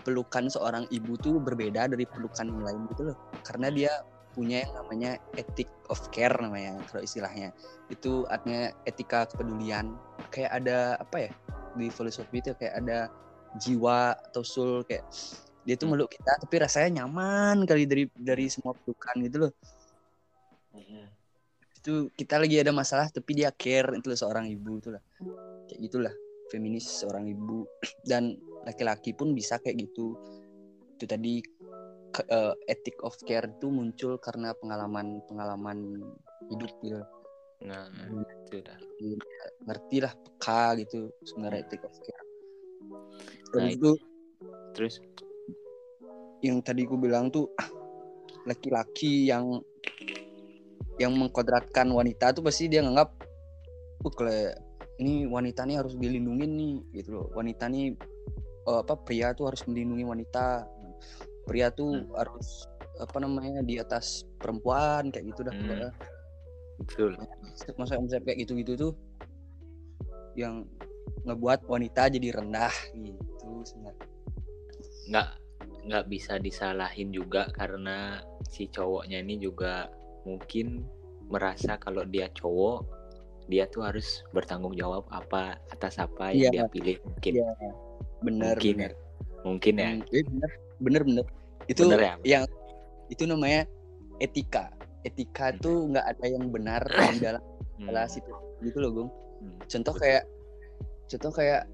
pelukan 0.04 0.52
seorang 0.52 0.84
ibu 0.92 1.16
tuh 1.16 1.40
berbeda 1.40 1.88
dari 1.88 2.04
pelukan 2.04 2.48
yang 2.48 2.62
lain 2.64 2.80
gitu 2.92 3.12
loh. 3.12 3.16
Karena 3.44 3.72
dia 3.72 3.92
punya 4.36 4.68
yang 4.68 4.84
namanya 4.84 5.16
ethic 5.40 5.64
of 5.88 5.96
care 6.12 6.36
namanya 6.36 6.76
kalau 6.92 7.00
istilahnya. 7.00 7.56
Itu 7.88 8.28
artinya 8.28 8.68
etika 8.84 9.24
kepedulian. 9.32 9.96
Kayak 10.28 10.60
ada 10.60 10.78
apa 11.00 11.16
ya 11.28 11.32
di 11.76 11.88
filosofi 11.88 12.44
itu 12.44 12.52
kayak 12.56 12.84
ada 12.84 13.08
jiwa 13.56 14.14
atau 14.30 14.42
soul 14.44 14.84
kayak 14.84 15.04
dia 15.66 15.74
tuh 15.74 15.90
meluk 15.90 16.06
kita 16.14 16.30
tapi 16.38 16.62
rasanya 16.62 17.02
nyaman 17.02 17.66
kali 17.66 17.90
dari 17.90 18.06
dari 18.14 18.46
semua 18.46 18.70
pelukan 18.78 19.16
gitu 19.26 19.36
loh. 19.42 19.52
Itu 21.82 21.94
kita 22.14 22.38
lagi 22.38 22.62
ada 22.62 22.70
masalah 22.70 23.10
tapi 23.10 23.34
dia 23.34 23.50
care 23.50 23.98
itu 23.98 24.06
loh 24.06 24.18
seorang 24.18 24.46
ibu 24.46 24.78
itu 24.78 24.94
lah. 24.94 25.02
Kayak 25.66 25.80
gitulah 25.90 26.14
feminis 26.54 26.86
seorang 27.02 27.26
ibu. 27.26 27.66
Dan 28.10 28.38
laki-laki 28.62 29.10
pun 29.10 29.34
bisa 29.34 29.58
kayak 29.58 29.90
gitu. 29.90 30.14
Itu 30.94 31.04
tadi 31.10 31.42
ke- 32.14 32.28
eh, 32.30 32.54
ethic 32.70 33.02
of 33.02 33.18
care 33.26 33.50
itu 33.50 33.66
muncul 33.66 34.22
karena 34.22 34.54
pengalaman 34.56 35.18
pengalaman 35.26 35.78
hidup 36.46 36.70
gitu 36.80 37.02
nah 37.66 37.88
itu 38.46 38.62
dah. 38.62 38.78
Ngerti 39.66 39.96
lah 40.04 40.12
peka 40.14 40.76
gitu 40.78 41.10
sebenarnya 41.26 41.66
ethic 41.66 41.82
of 41.82 41.96
care 42.04 42.25
dan 43.54 43.62
Nah, 43.66 43.72
itu 43.72 43.90
terus? 44.74 45.00
yang 46.44 46.60
tadi 46.60 46.84
ku 46.84 47.00
bilang 47.00 47.32
tuh 47.32 47.48
laki-laki 48.46 49.26
yang 49.26 49.58
yang 50.96 51.12
mengkodratkan 51.12 51.88
wanita 51.92 52.32
tuh 52.32 52.44
pasti 52.44 52.70
dia 52.70 52.80
nganggap 52.80 53.10
uh 54.04 54.12
kalau 54.12 54.32
ini 54.96 55.28
wanita 55.28 55.64
nih 55.68 55.76
harus 55.76 55.92
dilindungin 55.96 56.52
nih 56.56 56.74
gitu 57.02 57.20
loh. 57.20 57.26
Wanita 57.36 57.68
nih 57.68 57.92
eh, 58.66 58.78
apa 58.80 58.96
pria 58.96 59.36
tuh 59.36 59.52
harus 59.52 59.60
melindungi 59.68 60.04
wanita. 60.04 60.64
Pria 61.44 61.68
tuh 61.70 62.00
Hmm. 62.00 62.12
harus 62.16 62.66
apa 62.96 63.20
namanya 63.20 63.60
di 63.60 63.76
atas 63.76 64.24
perempuan 64.40 65.12
kayak 65.12 65.36
gitu 65.36 65.40
dah 65.44 65.52
Hmm. 65.52 65.92
betul. 66.80 67.12
Konsep-konsep 67.76 68.20
kayak 68.24 68.38
gitu-gitu 68.44 68.72
tuh 68.76 68.92
yang 70.36 70.64
ngebuat 71.26 71.66
wanita 71.66 72.06
jadi 72.08 72.38
rendah 72.38 72.72
gitu 72.94 73.50
sebenarnya 73.66 74.06
nggak 75.10 75.28
nggak 75.86 76.04
bisa 76.10 76.38
disalahin 76.38 77.10
juga 77.10 77.50
karena 77.54 78.22
si 78.46 78.66
cowoknya 78.66 79.22
ini 79.22 79.38
juga 79.38 79.90
mungkin 80.26 80.82
merasa 81.26 81.78
kalau 81.78 82.02
dia 82.06 82.30
cowok 82.30 82.86
dia 83.46 83.66
tuh 83.70 83.86
harus 83.86 84.26
bertanggung 84.34 84.74
jawab 84.74 85.06
apa 85.10 85.58
atas 85.70 85.98
apa 86.02 86.34
yang 86.34 86.50
Iya. 86.50 86.50
dia 86.50 86.64
pilih 86.66 86.96
mungkin 87.06 87.32
Iya. 87.38 87.50
bener 88.22 88.56
mungkin 88.58 88.74
bener 88.74 88.90
ya 88.90 89.42
mungkin 89.46 89.74
ya 89.78 89.90
iya, 90.10 90.22
bener 90.26 90.50
bener 90.82 91.02
bener 91.06 91.26
itu 91.66 91.82
Bener 91.82 92.00
ya? 92.02 92.14
yang 92.26 92.44
itu 93.06 93.22
namanya 93.26 93.62
etika 94.18 94.70
etika 95.02 95.54
Hmm. 95.54 95.62
tuh 95.62 95.76
nggak 95.94 96.06
ada 96.06 96.26
yang 96.26 96.44
benar 96.50 96.82
di 97.14 97.18
dalam 97.22 97.42
Hmm, 97.76 97.92
salah 97.92 98.08
situ 98.08 98.32
gitu 98.64 98.80
loh 98.80 98.90
Gung 98.90 99.10
hmm, 99.44 99.68
contoh 99.68 99.94
betul. 99.94 100.02
kayak 100.02 100.22
contoh 101.10 101.32
kayak 101.32 101.66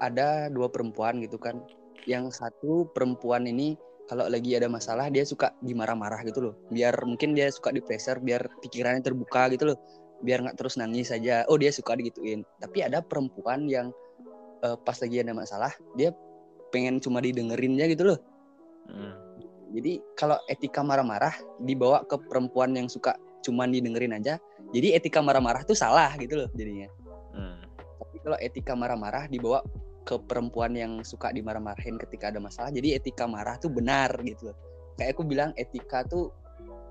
ada 0.00 0.48
dua 0.52 0.68
perempuan 0.68 1.20
gitu 1.22 1.40
kan. 1.40 1.60
Yang 2.04 2.40
satu 2.44 2.88
perempuan 2.92 3.48
ini 3.48 3.80
kalau 4.04 4.28
lagi 4.28 4.52
ada 4.52 4.68
masalah 4.68 5.08
dia 5.08 5.24
suka 5.24 5.56
dimarah-marah 5.64 6.20
gitu 6.28 6.50
loh. 6.50 6.54
Biar 6.68 6.92
mungkin 7.08 7.32
dia 7.32 7.48
suka 7.48 7.72
di 7.72 7.80
pressure 7.80 8.20
biar 8.20 8.44
pikirannya 8.60 9.00
terbuka 9.00 9.48
gitu 9.52 9.72
loh. 9.72 9.78
Biar 10.20 10.44
nggak 10.44 10.56
terus 10.60 10.76
nangis 10.76 11.08
saja 11.08 11.48
oh 11.48 11.56
dia 11.56 11.72
suka 11.72 11.96
digituin. 11.96 12.44
Tapi 12.60 12.84
ada 12.84 13.00
perempuan 13.00 13.64
yang 13.68 13.88
eh, 14.60 14.76
pas 14.84 14.96
lagi 15.00 15.16
ada 15.24 15.32
masalah 15.32 15.72
dia 15.96 16.12
pengen 16.68 17.00
cuma 17.00 17.24
didengerinnya 17.24 17.88
gitu 17.88 18.12
loh. 18.12 18.18
Hmm, 18.84 19.16
jadi 19.72 19.96
kalau 20.12 20.36
etika 20.52 20.84
marah-marah 20.84 21.32
dibawa 21.64 22.04
ke 22.04 22.20
perempuan 22.28 22.76
yang 22.76 22.86
suka 22.92 23.16
cuman 23.40 23.72
didengerin 23.72 24.16
aja 24.16 24.36
jadi 24.76 24.96
etika 24.96 25.24
marah-marah 25.24 25.64
tuh 25.64 25.78
salah 25.78 26.12
gitu 26.20 26.44
loh 26.44 26.48
jadinya. 26.52 26.90
Hmm, 27.32 27.63
kalau 28.24 28.40
etika 28.40 28.72
marah-marah 28.72 29.28
dibawa 29.28 29.60
ke 30.04 30.16
perempuan 30.24 30.72
yang 30.72 30.92
suka 31.04 31.32
dimarah-marahin 31.32 32.00
ketika 32.00 32.32
ada 32.32 32.40
masalah. 32.40 32.72
Jadi 32.72 32.96
etika 32.96 33.28
marah 33.28 33.60
tuh 33.60 33.72
benar 33.72 34.12
gitu 34.24 34.52
loh. 34.52 34.56
Kayak 34.96 35.16
aku 35.16 35.22
bilang 35.28 35.50
etika 35.60 36.04
tuh 36.08 36.32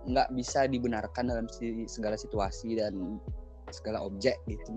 nggak 0.06 0.30
bisa 0.36 0.70
dibenarkan 0.70 1.30
dalam 1.30 1.48
segala 1.90 2.20
situasi 2.20 2.78
dan 2.78 3.18
segala 3.74 4.04
objek 4.06 4.38
gitu. 4.46 4.70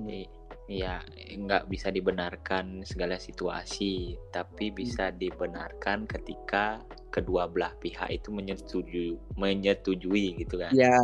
Iya, 0.67 0.99
nggak 1.39 1.71
bisa 1.71 1.95
dibenarkan 1.95 2.83
segala 2.83 3.23
situasi, 3.23 4.19
tapi 4.35 4.75
bisa 4.75 5.15
dibenarkan 5.15 6.11
ketika 6.11 6.83
kedua 7.15 7.47
belah 7.47 7.71
pihak 7.79 8.11
itu 8.11 8.35
menyetujui, 8.35 9.15
menyetujui 9.39 10.35
gitu 10.43 10.59
kan. 10.59 10.75
ya 10.75 10.99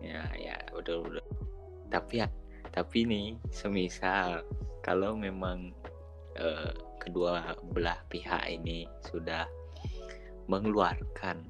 Ya, 0.00 0.24
ya, 0.40 0.56
udah, 0.72 1.04
udah. 1.04 1.24
Tapi 1.92 2.24
ya, 2.24 2.32
tapi 2.70 3.06
nih, 3.06 3.28
semisal 3.50 4.46
kalau 4.80 5.18
memang 5.18 5.74
eh, 6.38 6.72
kedua 7.02 7.54
belah 7.74 7.98
pihak 8.08 8.46
ini 8.46 8.86
sudah 9.06 9.46
mengeluarkan, 10.46 11.46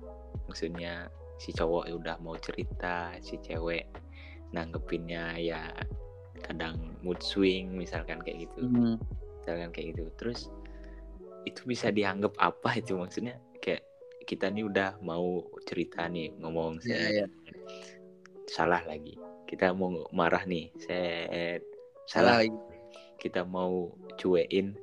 maksudnya 0.48 1.08
si 1.40 1.52
cowok 1.56 1.88
ya 1.88 1.94
udah 1.96 2.16
mau 2.20 2.36
cerita, 2.36 3.16
si 3.24 3.40
cewek 3.40 3.88
nanggepinnya 4.52 5.38
ya 5.40 5.72
kadang 6.40 6.96
mood 7.04 7.20
swing 7.20 7.76
misalkan 7.76 8.20
kayak 8.20 8.48
gitu, 8.48 8.66
Hmm, 8.66 8.96
misalkan 9.40 9.70
kayak 9.72 9.96
gitu. 9.96 10.04
Terus 10.20 10.52
itu 11.48 11.64
bisa 11.64 11.88
dianggap 11.88 12.36
apa 12.36 12.76
itu 12.76 12.96
maksudnya 12.96 13.40
kayak 13.64 13.84
kita 14.28 14.52
nih 14.52 14.68
udah 14.68 15.00
mau 15.00 15.48
cerita 15.64 16.04
nih 16.06 16.36
ngomong 16.40 16.78
saya 16.84 17.24
iya. 17.24 17.26
salah 18.46 18.84
lagi 18.84 19.16
kita 19.50 19.74
mau 19.74 19.90
marah 20.14 20.46
nih. 20.46 20.70
Saya 20.78 21.58
salah. 22.06 22.38
Salah 22.38 22.46
lagi 22.46 22.58
kita 23.20 23.44
mau 23.44 23.92
cuein 24.16 24.78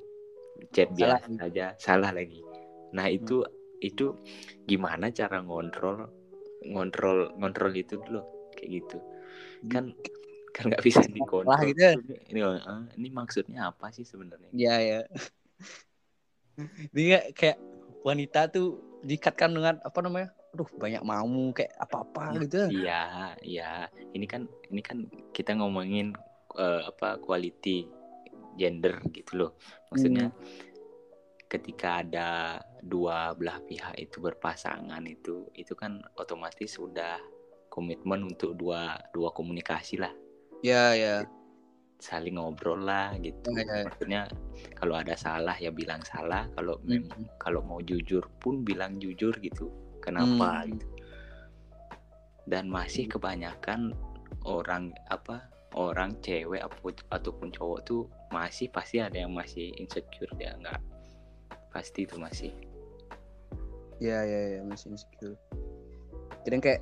chat 0.75 0.91
Salah 0.93 1.23
biasa 1.23 1.47
aja. 1.47 1.65
Salah 1.79 2.11
lagi. 2.11 2.43
Nah 2.91 3.07
itu 3.07 3.47
itu 3.79 4.13
gimana 4.67 5.07
cara 5.09 5.39
ngontrol 5.39 6.11
ngontrol 6.67 7.31
ngontrol 7.39 7.71
itu 7.71 7.95
dulu? 8.03 8.21
Kayak 8.59 8.83
gitu. 8.83 8.97
Kan 9.71 9.95
kan 10.51 10.73
nggak 10.73 10.83
bisa 10.83 11.01
dikontrol. 11.07 11.55
gitu 11.63 11.81
ya. 11.81 11.93
ini 12.29 12.39
eh, 12.43 12.81
ini 12.99 13.07
maksudnya 13.09 13.71
apa 13.71 13.89
sih 13.95 14.03
sebenarnya? 14.03 14.51
Ya 14.51 14.75
ya 14.83 14.99
dia 16.95 17.29
kayak 17.33 17.61
wanita 18.01 18.49
tuh 18.49 18.81
dikatkan 19.05 19.53
dengan 19.53 19.75
apa 19.85 19.99
namanya 20.01 20.33
aduh 20.57 20.65
banyak 20.73 21.05
mau 21.05 21.29
kayak 21.53 21.77
apa-apa 21.77 22.41
gitu 22.41 22.65
Iya, 22.73 23.37
iya. 23.45 23.85
Ini 24.17 24.25
kan 24.25 24.49
ini 24.73 24.81
kan 24.81 25.05
kita 25.29 25.53
ngomongin 25.53 26.17
eh, 26.57 26.81
apa 26.81 27.21
quality 27.21 27.85
gender 28.57 28.97
gitu 29.13 29.37
loh. 29.37 29.51
Maksudnya 29.93 30.33
ketika 31.45 32.01
ada 32.01 32.57
dua 32.81 33.37
belah 33.37 33.61
pihak 33.61 34.01
itu 34.01 34.17
berpasangan 34.17 34.99
itu 35.05 35.45
itu 35.53 35.77
kan 35.77 36.01
otomatis 36.17 36.73
sudah 36.75 37.21
komitmen 37.69 38.25
untuk 38.25 38.57
dua 38.57 38.97
dua 39.13 39.29
komunikasi 39.29 40.01
lah, 40.01 40.11
ya 40.65 40.97
ya 40.97 41.23
saling 42.01 42.35
ngobrol 42.41 42.81
lah 42.81 43.13
gitu. 43.21 43.53
Ya, 43.53 43.61
ya, 43.63 43.75
ya. 43.79 43.85
Maksudnya 43.85 44.21
kalau 44.73 44.97
ada 44.97 45.13
salah 45.13 45.53
ya 45.61 45.69
bilang 45.69 46.01
salah, 46.01 46.49
kalau 46.57 46.81
Hmm. 46.81 47.05
memang 47.05 47.21
kalau 47.37 47.61
mau 47.61 47.79
jujur 47.79 48.25
pun 48.41 48.65
bilang 48.65 48.97
jujur 48.97 49.37
gitu. 49.37 49.69
Kenapa 50.07 50.63
Hmm. 50.63 50.71
gitu. 50.71 50.87
Dan 52.47 52.71
masih 52.71 53.11
kebanyakan 53.11 53.91
orang 54.47 54.95
apa 55.11 55.51
orang 55.75 56.15
cewek 56.23 56.63
apu- 56.63 57.05
ataupun 57.11 57.51
cowok 57.51 57.79
tuh 57.83 58.07
masih 58.31 58.71
pasti 58.71 59.03
ada 59.03 59.19
yang 59.19 59.35
masih 59.35 59.75
insecure 59.75 60.31
dia 60.39 60.55
nggak? 60.55 60.79
Pasti 61.75 62.07
itu 62.07 62.15
masih. 62.15 62.55
Ya 63.99 64.23
ya 64.23 64.41
ya 64.57 64.61
masih 64.63 64.95
insecure. 64.95 65.35
Kadang 66.47 66.63
kayak 66.63 66.81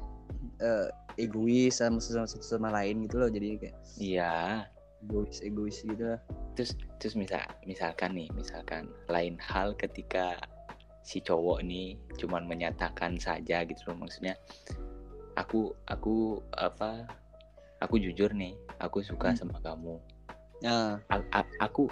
eh, 0.61 0.87
egois 1.17 1.81
sama 1.81 1.97
sama, 1.97 2.29
satu 2.29 2.45
sama 2.45 2.69
lain 2.69 3.09
gitu 3.09 3.17
loh 3.17 3.33
jadi 3.33 3.57
kayak 3.57 3.77
iya. 3.97 4.69
egois 5.01 5.41
egois 5.41 5.81
gitu 5.81 6.13
lah. 6.13 6.21
Terus 6.53 6.77
terus 7.01 7.17
misal 7.17 7.41
misalkan 7.65 8.13
nih 8.13 8.29
misalkan 8.37 8.85
lain 9.09 9.41
hal 9.41 9.73
ketika 9.73 10.37
si 11.05 11.21
cowok 11.21 11.61
nih 11.61 11.93
cuman 12.17 12.49
menyatakan 12.49 13.21
saja 13.21 13.61
gitu 13.61 13.93
loh. 13.93 14.01
Maksudnya 14.01 14.33
aku 15.37 15.69
aku 15.85 16.41
apa 16.57 17.05
aku 17.77 18.01
jujur 18.01 18.33
nih 18.33 18.57
aku 18.81 19.05
suka 19.05 19.31
Hmm. 19.31 19.37
sama 19.37 19.57
kamu. 19.61 20.01
Nah 20.65 20.97
A- 21.13 21.29
a- 21.29 21.55
aku 21.61 21.85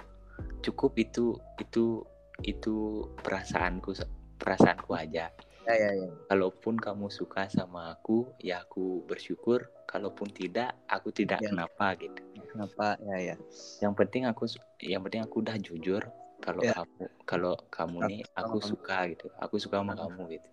cukup 0.66 0.98
itu 0.98 1.38
itu 1.62 2.02
itu 2.42 3.06
perasaanku 3.22 3.94
perasaanku 4.42 4.90
aja. 4.98 5.30
Ya 5.64 5.74
ya 5.80 5.90
ya. 5.96 6.08
Kalaupun 6.28 6.76
kamu 6.76 7.08
suka 7.08 7.48
sama 7.48 7.94
aku 7.94 8.28
ya 8.42 8.66
aku 8.66 9.06
bersyukur. 9.06 9.70
Kalaupun 9.86 10.26
tidak 10.34 10.74
aku 10.90 11.14
tidak 11.14 11.38
Ya. 11.40 11.54
kenapa 11.54 11.94
gitu. 11.96 12.20
Kenapa? 12.50 12.98
Ya 13.00 13.32
ya. 13.32 13.36
Yang 13.80 13.94
penting 13.94 14.22
aku 14.26 14.44
yang 14.82 15.00
penting 15.06 15.22
aku 15.22 15.40
udah 15.40 15.54
jujur 15.62 16.02
kalau 16.44 16.60
Ya. 16.60 16.76
kamu 16.76 17.04
kalau 17.24 17.54
kamu 17.72 17.98
nih 18.04 18.20
aku 18.36 18.60
suka 18.60 19.08
gitu 19.08 19.26
aku 19.40 19.56
suka 19.56 19.80
sama 19.80 19.96
kamu 19.96 20.36
gitu. 20.36 20.48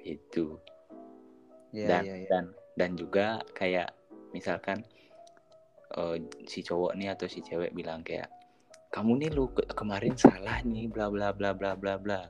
Itu. 0.00 0.46
Ya 1.76 2.00
dan 2.00 2.02
ya 2.08 2.14
ya. 2.16 2.28
dan 2.32 2.44
dan 2.80 2.90
juga 2.96 3.44
kayak 3.52 3.92
misalkan 4.32 4.80
eh, 5.92 6.16
si 6.48 6.64
cowok 6.64 6.96
nih 6.96 7.12
atau 7.12 7.28
si 7.28 7.44
cewek 7.44 7.76
bilang 7.76 8.00
kayak 8.00 8.32
kamu 8.88 9.28
nih 9.28 9.30
lu 9.36 9.52
ke- 9.52 9.68
kemarin 9.76 10.16
salah 10.16 10.64
nih 10.64 10.88
bla 10.88 11.12
bla 11.12 11.36
bla 11.36 11.52
bla 11.52 11.76
bla 11.76 12.00
bla. 12.00 12.24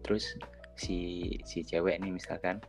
Terus 0.00 0.40
si 0.72 1.28
si 1.44 1.60
cewek 1.60 2.00
nih 2.00 2.16
misalkan 2.16 2.64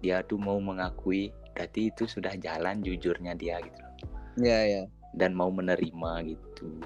dia 0.00 0.24
tuh 0.24 0.40
mau 0.40 0.56
mengakui 0.56 1.28
berarti 1.52 1.90
itu 1.90 2.06
sudah 2.08 2.32
jalan 2.40 2.80
jujurnya 2.80 3.36
dia 3.36 3.60
gitu. 3.60 3.82
Ya 4.40 4.64
ya. 4.64 4.82
Dan 5.12 5.34
mau 5.36 5.50
menerima 5.52 6.12
gitu. 6.24 6.80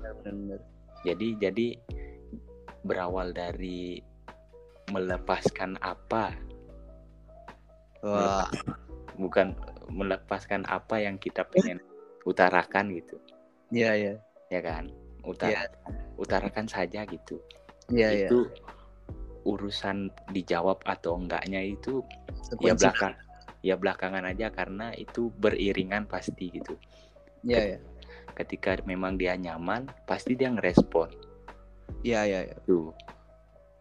Benar-benar 0.00 0.73
jadi 1.04 1.28
jadi 1.38 1.78
berawal 2.84 3.36
dari 3.36 4.00
melepaskan 4.92 5.76
apa? 5.84 6.32
Wah. 8.04 8.48
Bukan 9.14 9.54
melepaskan 9.88 10.66
apa 10.66 10.98
yang 10.98 11.20
kita 11.20 11.46
pengen 11.46 11.78
utarakan 12.26 12.90
gitu. 12.96 13.16
Ya 13.70 13.94
ya 13.94 14.16
ya 14.48 14.60
kan? 14.64 14.90
Utarakan 15.24 15.70
utarakan 16.16 16.66
saja 16.66 17.04
gitu. 17.08 17.40
Ya 17.92 18.10
ya 18.10 18.28
itu 18.28 18.48
urusan 19.44 20.08
dijawab 20.32 20.80
atau 20.88 21.20
enggaknya 21.20 21.60
itu 21.60 22.00
ya 22.64 22.72
Konsekuensi. 22.72 22.80
belakang 22.80 23.14
ya 23.64 23.74
belakangan 23.76 24.24
aja 24.24 24.48
karena 24.52 24.92
itu 24.96 25.28
beriringan 25.36 26.08
pasti 26.08 26.48
gitu. 26.52 26.76
Ya 27.44 27.76
ya 27.76 27.78
ketika 28.34 28.76
memang 28.84 29.16
dia 29.16 29.38
nyaman 29.38 29.86
pasti 30.04 30.34
dia 30.34 30.50
ngerespon 30.50 31.10
Iya 32.04 32.20
iya. 32.28 32.40
iya. 32.52 32.56
Tuh 32.68 32.92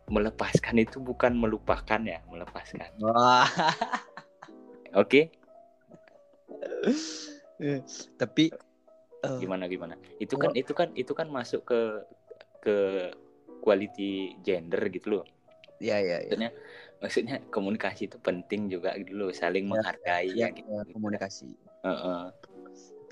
melepaskan 0.07 0.79
itu 0.79 0.99
bukan 0.99 1.35
melupakan 1.35 1.99
ya 2.03 2.19
melepaskan. 2.27 2.91
Wah. 3.03 3.47
Oke 5.01 5.31
Tapi 8.21 8.51
eh, 9.23 9.37
gimana 9.39 9.65
gimana? 9.67 9.95
Itu 10.19 10.35
kan 10.39 10.51
itu 10.55 10.71
kan 10.75 10.89
itu 10.93 11.11
kan 11.15 11.27
masuk 11.31 11.63
ke 11.67 11.81
ke 12.63 12.77
quality 13.63 14.39
gender 14.43 14.79
gitu 14.91 15.19
loh. 15.19 15.25
Iya 15.79 15.99
iya 15.99 16.17
iya. 16.23 16.31
Maksudnya 16.31 16.49
maksudnya 17.03 17.35
komunikasi 17.51 18.07
itu 18.07 18.17
penting 18.19 18.71
juga 18.71 18.95
gitu 18.95 19.15
loh 19.15 19.31
saling 19.35 19.67
Ya, 19.67 19.71
menghargai 19.71 20.27
Iya, 20.31 20.47
ya 20.47 20.55
gitu. 20.55 20.67
iya, 20.71 20.81
komunikasi. 20.91 21.49
Heeh. 21.83 22.21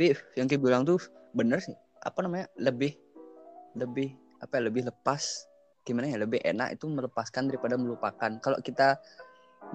Tapi 0.01 0.17
yang 0.33 0.49
kayak 0.49 0.65
bilang 0.65 0.81
tuh 0.81 0.97
bener 1.37 1.61
sih. 1.61 1.77
Apa 2.01 2.25
namanya? 2.25 2.49
Lebih 2.57 2.97
lebih 3.77 4.17
apa 4.41 4.57
ya? 4.57 4.65
Lebih 4.65 4.89
lepas. 4.89 5.45
Gimana 5.85 6.09
ya? 6.09 6.17
Lebih 6.17 6.41
enak 6.41 6.73
itu 6.73 6.89
melepaskan 6.89 7.45
daripada 7.45 7.77
melupakan. 7.77 8.33
Kalau 8.41 8.57
kita 8.65 8.97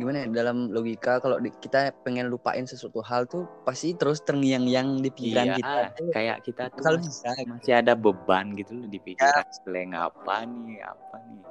gimana 0.03 0.27
ya 0.27 0.43
dalam 0.43 0.75
logika 0.75 1.23
kalau 1.23 1.39
di- 1.39 1.55
kita 1.63 1.95
pengen 2.03 2.27
lupain 2.27 2.67
sesuatu 2.67 3.07
hal 3.07 3.31
tuh 3.31 3.47
pasti 3.63 3.95
terus 3.95 4.19
terngiang-ngiang 4.27 4.99
di 4.99 5.15
pikiran 5.15 5.47
Iya, 5.47 5.57
kita 5.57 5.81
kayak 6.11 6.37
kita 6.43 6.63
tuh 6.75 6.83
masih, 6.85 7.01
bisa 7.07 7.31
gitu. 7.39 7.49
masih 7.55 7.73
ada 7.79 7.93
beban 7.95 8.47
gitu 8.59 8.73
loh 8.83 8.91
di 8.91 8.99
pikiran 8.99 9.47
selain 9.63 9.95
apa 9.95 10.43
nih 10.43 10.83
apa 10.83 11.17
nih. 11.23 11.45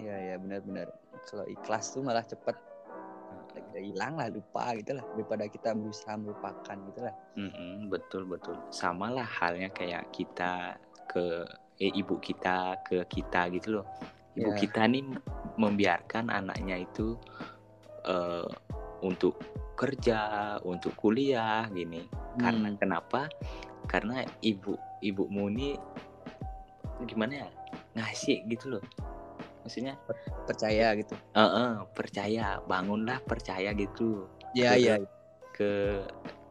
Iya 0.00 0.16
iya 0.32 0.36
benar-benar. 0.40 0.88
Kalau 1.28 1.44
ikhlas 1.44 1.92
tuh 1.92 2.00
malah 2.00 2.24
cepet 2.24 2.56
ya 2.56 2.73
hilang 3.78 4.18
lah 4.18 4.28
lupa 4.30 4.74
gitu 4.78 4.96
lah 4.96 5.04
daripada 5.14 5.44
kita 5.46 5.70
berusaha 5.74 6.14
melupakan 6.18 6.76
gitu 6.90 7.00
lah. 7.02 7.14
Mm-mm, 7.38 7.90
betul 7.90 8.26
betul. 8.26 8.56
Sama 8.70 9.10
lah 9.10 9.26
halnya 9.26 9.70
kayak 9.70 10.10
kita 10.10 10.78
ke 11.10 11.46
eh, 11.82 11.92
ibu 11.94 12.18
kita 12.22 12.78
ke 12.86 13.02
kita 13.06 13.50
gitu 13.54 13.80
loh. 13.80 13.86
Ibu 14.34 14.50
Iya. 14.50 14.58
kita 14.58 14.82
nih 14.90 15.02
membiarkan 15.58 16.30
anaknya 16.30 16.82
itu 16.82 17.14
eh, 18.04 18.48
untuk 19.02 19.38
kerja, 19.74 20.56
untuk 20.62 20.94
kuliah 20.94 21.66
gini. 21.70 22.06
Karena 22.38 22.70
Hmm. 22.72 22.78
kenapa? 22.78 23.20
Karena 23.86 24.22
ibu 24.42 24.74
ibumu 25.04 25.50
ini 25.52 25.76
gimana 27.04 27.46
ya? 27.46 27.48
Ngasih 27.94 28.42
gitu 28.48 28.78
loh. 28.78 28.84
Maksudnya 29.64 29.96
Percaya 30.44 30.92
gitu. 31.00 31.16
eh, 31.16 31.40
eh, 31.40 31.72
percaya, 31.96 32.60
bangunlah 32.62 33.18
percaya 33.24 33.72
gitu 33.72 34.28
Iya 34.52 34.70
Ke- 34.76 34.80
iya 34.80 34.94
ke 35.54 35.70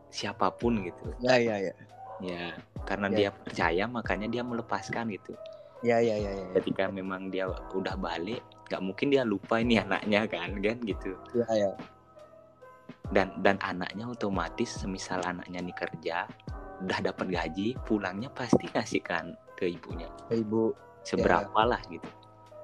siapa 0.10 0.50
pun 0.54 0.82
gitu. 0.82 1.14
iya 1.22 1.36
iya 1.40 1.56
iya. 1.70 1.74
Ya, 2.22 2.46
karena 2.88 3.08
Ya. 3.12 3.18
dia 3.18 3.30
percaya 3.32 3.84
makanya 3.86 4.28
dia 4.28 4.44
melepaskan 4.44 5.12
gitu. 5.14 5.36
Iya 5.84 6.00
iya 6.00 6.16
iya 6.20 6.32
iya. 6.32 6.48
Ketika 6.56 6.88
memang 6.88 7.28
dia 7.28 7.48
udah 7.76 7.96
balik, 8.00 8.40
nggak 8.72 8.82
mungkin 8.84 9.12
dia 9.12 9.28
lupa 9.28 9.60
ini 9.60 9.76
anaknya 9.80 10.24
kan, 10.32 10.56
kan 10.58 10.78
gitu. 10.84 11.20
Iya 11.36 11.48
iya. 11.52 11.72
Dan 13.12 13.30
dan 13.44 13.60
anaknya 13.60 14.08
otomatis, 14.08 14.80
semisal 14.80 15.20
anaknya 15.22 15.60
nih 15.60 15.76
kerja, 15.76 16.26
udah 16.82 17.00
dapat 17.04 17.28
gaji, 17.30 17.76
pulangnya 17.84 18.32
pasti 18.32 18.66
kasihkan 18.72 19.36
ke 19.60 19.68
ibunya. 19.68 20.08
Ke 20.32 20.40
Ibu. 20.40 20.72
Seberapa 21.04 21.62
lah 21.68 21.84
gitu. 21.92 22.08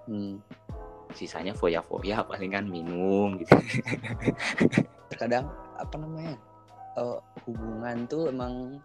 Hmm. 0.09 0.41
Sisanya 1.13 1.53
foya-foya 1.53 2.25
palingan 2.25 2.65
minum 2.65 3.37
gitu. 3.37 3.53
Terkadang 5.13 5.53
apa 5.77 5.95
namanya? 6.01 6.37
eh, 6.97 7.19
hubungan 7.45 8.09
tuh 8.09 8.33
emang 8.33 8.81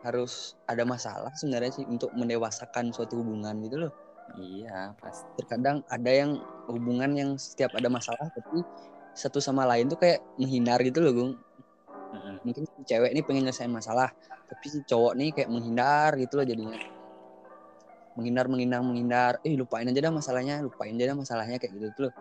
harus 0.00 0.56
ada 0.64 0.86
masalah 0.88 1.28
sebenarnya 1.36 1.82
sih 1.82 1.84
untuk 1.84 2.08
mendewasakan 2.16 2.94
suatu 2.94 3.20
hubungan 3.20 3.58
gitu 3.66 3.86
loh. 3.86 3.92
iya, 4.38 4.94
pasti. 5.02 5.26
Terkadang 5.42 5.82
ada 5.90 6.10
yang 6.10 6.38
hubungan 6.70 7.10
yang 7.18 7.30
setiap 7.34 7.74
ada 7.74 7.90
masalah 7.90 8.30
tapi 8.30 8.62
satu 9.10 9.42
sama 9.42 9.66
lain 9.66 9.90
tuh 9.90 9.98
kayak 9.98 10.22
menghindar 10.38 10.78
gitu 10.86 11.02
loh, 11.02 11.12
Gung. 11.12 11.32
Mungkin 12.46 12.64
cewek 12.86 13.10
ini 13.10 13.20
pengen 13.26 13.50
nyelesain 13.50 13.68
masalah, 13.68 14.08
tapi 14.48 14.66
si 14.70 14.78
cowok 14.86 15.12
nih 15.18 15.30
kayak 15.34 15.50
menghindar 15.50 16.14
gitu 16.16 16.40
loh 16.40 16.46
jadinya. 16.46 16.78
Menghindar, 18.18 18.46
menghindar, 18.50 18.80
menghindar. 18.82 19.32
Eh, 19.46 19.54
lupain 19.54 19.86
aja 19.86 20.00
dah 20.00 20.12
masalahnya, 20.12 20.62
lupain 20.62 20.94
aja 20.94 21.14
dah 21.14 21.18
masalahnya 21.18 21.56
kayak 21.62 21.72
gitu 21.78 21.88
tuh. 21.94 22.12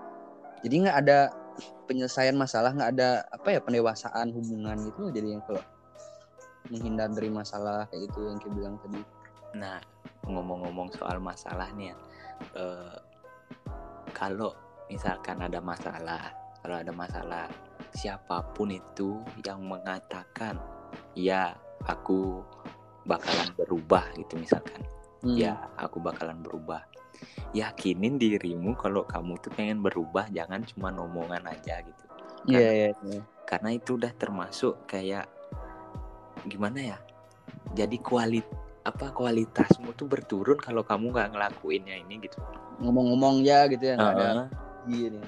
Jadi 0.61 0.75
nggak 0.85 0.97
ada 1.07 1.19
penyelesaian 1.87 2.35
masalah, 2.37 2.71
nggak 2.75 2.91
ada 2.95 3.09
apa 3.31 3.47
ya 3.55 3.59
pendewasaan 3.59 4.31
hubungan 4.31 4.77
gitu 4.85 4.97
loh 5.07 5.11
jadinya 5.11 5.41
kalau 5.43 5.63
menghindar 6.69 7.09
dari 7.09 7.29
masalah 7.33 7.89
kayak 7.89 8.07
gitu 8.07 8.29
yang 8.29 8.37
kayak 8.37 8.53
bilang 8.55 8.75
tadi. 8.79 9.01
Nah, 9.57 9.81
ngomong-ngomong 10.29 10.93
soal 10.93 11.17
masalah 11.17 11.67
nih 11.73 11.89
ya, 11.91 11.95
eh, 12.53 12.97
kalau 14.13 14.53
misalkan 14.85 15.41
ada 15.41 15.57
masalah, 15.57 16.29
kalau 16.61 16.77
ada 16.77 16.93
masalah, 16.93 17.45
siapa 17.95 18.45
pun 18.53 18.69
itu 18.69 19.17
yang 19.41 19.65
mengatakan, 19.65 20.61
ya 21.17 21.57
aku 21.89 22.45
bakalan 23.09 23.49
berubah 23.57 24.05
gitu 24.13 24.37
misalkan, 24.37 24.85
Hmm. 25.19 25.35
ya 25.35 25.59
aku 25.75 25.99
bakalan 25.99 26.39
berubah. 26.39 26.83
Yakinin 27.51 28.15
dirimu 28.15 28.77
kalau 28.77 29.03
kamu 29.03 29.35
tuh 29.43 29.51
pengen 29.51 29.83
berubah, 29.83 30.31
jangan 30.31 30.63
cuma 30.63 30.93
omongan 30.95 31.43
aja 31.49 31.81
gitu. 31.83 32.05
Iya, 32.47 32.69
iya, 32.71 32.89
iya. 33.03 33.21
Karena 33.43 33.75
itu 33.75 33.99
udah 33.99 34.13
termasuk 34.15 34.87
kayak 34.87 35.27
gimana 36.47 36.95
ya? 36.95 36.97
Jadi 37.75 37.99
kualit 37.99 38.45
apa 38.87 39.11
kualitasmu 39.11 39.91
tuh 39.93 40.07
berturun 40.07 40.55
kalau 40.55 40.87
kamu 40.87 41.11
nggak 41.11 41.29
ngelakuinnya 41.35 41.99
ini 41.99 42.23
gitu. 42.23 42.39
Ngomong-ngomong 42.79 43.43
ya 43.43 43.67
gitu 43.67 43.83
ya, 43.83 43.93
nggak 43.99 44.13
ada 44.15 44.29
Heeh, 44.31 44.47
gini. 44.87 45.21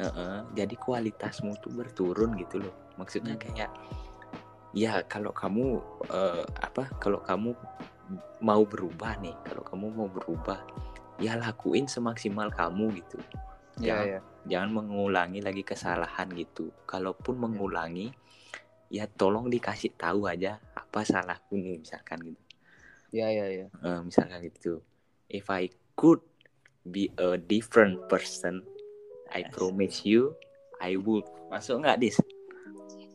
heeh. 0.00 0.36
Jadi 0.56 0.74
kualitasmu 0.80 1.52
tuh 1.60 1.70
berturun 1.74 2.32
gitu 2.40 2.64
loh. 2.64 2.74
Maksudnya 2.96 3.36
kayak 3.36 3.68
ya 4.72 5.04
kalau 5.04 5.34
kamu 5.34 5.82
eh, 6.08 6.44
apa? 6.64 6.88
Kalau 6.96 7.20
kamu 7.20 7.52
mau 8.44 8.62
berubah 8.68 9.16
nih, 9.20 9.34
kalau 9.46 9.62
kamu 9.64 9.86
mau 9.94 10.08
berubah, 10.10 10.60
ya 11.22 11.38
lakuin 11.38 11.88
semaksimal 11.88 12.50
kamu 12.52 13.00
gitu. 13.00 13.18
Iya, 13.80 13.84
Jangan- 13.84 14.08
iya. 14.08 14.20
Jangan 14.44 14.70
mengulangi 14.76 15.40
lagi 15.40 15.64
kesalahan 15.64 16.28
gitu. 16.36 16.68
Kalaupun 16.84 17.40
mengulangi, 17.40 18.12
ya 18.92 19.08
tolong 19.08 19.48
dikasih 19.48 19.96
tahu 19.96 20.28
aja 20.28 20.60
apa 20.76 21.00
salahku 21.00 21.56
nih 21.56 21.80
misalkan 21.80 22.20
gitu. 22.20 22.42
Iya, 23.14 23.26
iya, 23.32 23.46
iya. 23.48 23.66
Eh, 23.72 24.00
misalkan 24.04 24.44
gitu. 24.44 24.84
If 25.32 25.48
I 25.48 25.72
could 25.96 26.20
be 26.84 27.08
a 27.16 27.40
different 27.40 28.04
person, 28.12 28.68
I 29.32 29.48
Yes. 29.48 29.56
promise 29.56 30.04
you, 30.04 30.36
I 30.78 31.00
would. 31.00 31.24
Masuk 31.48 31.80
nggak 31.80 31.96
dis? 31.96 32.20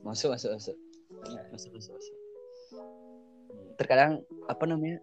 Masuk, 0.02 0.34
masuk, 0.34 0.58
masuk. 0.58 0.76
Masuk, 1.54 1.70
masuk, 1.78 1.94
masuk. 1.94 2.19
Terkadang 3.78 4.24
apa 4.48 4.64
namanya? 4.68 5.00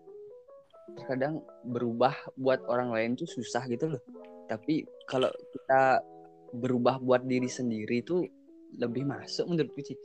Terkadang 0.97 1.43
berubah 1.67 2.15
buat 2.39 2.63
orang 2.71 2.95
lain 2.95 3.11
tuh 3.19 3.27
susah 3.27 3.67
gitu 3.67 3.97
loh. 3.97 4.03
Tapi 4.47 4.87
kalau 5.11 5.31
kita 5.53 6.01
berubah 6.55 7.03
buat 7.03 7.27
diri 7.27 7.51
sendiri 7.51 8.07
tuh 8.07 8.23
lebih 8.79 9.07
masuk 9.07 9.51
menurutku 9.51 9.83
sih. 9.83 9.99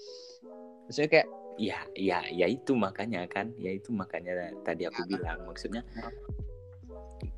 Maksudnya 0.89 1.09
kayak 1.09 1.29
Ya, 1.59 1.83
ya, 1.99 2.23
ya 2.31 2.47
itu 2.47 2.71
makanya 2.79 3.27
kan, 3.27 3.51
ya 3.59 3.75
itu 3.75 3.91
makanya 3.91 4.55
tadi 4.63 4.87
aku 4.87 5.03
bilang 5.03 5.43
maksudnya 5.43 5.83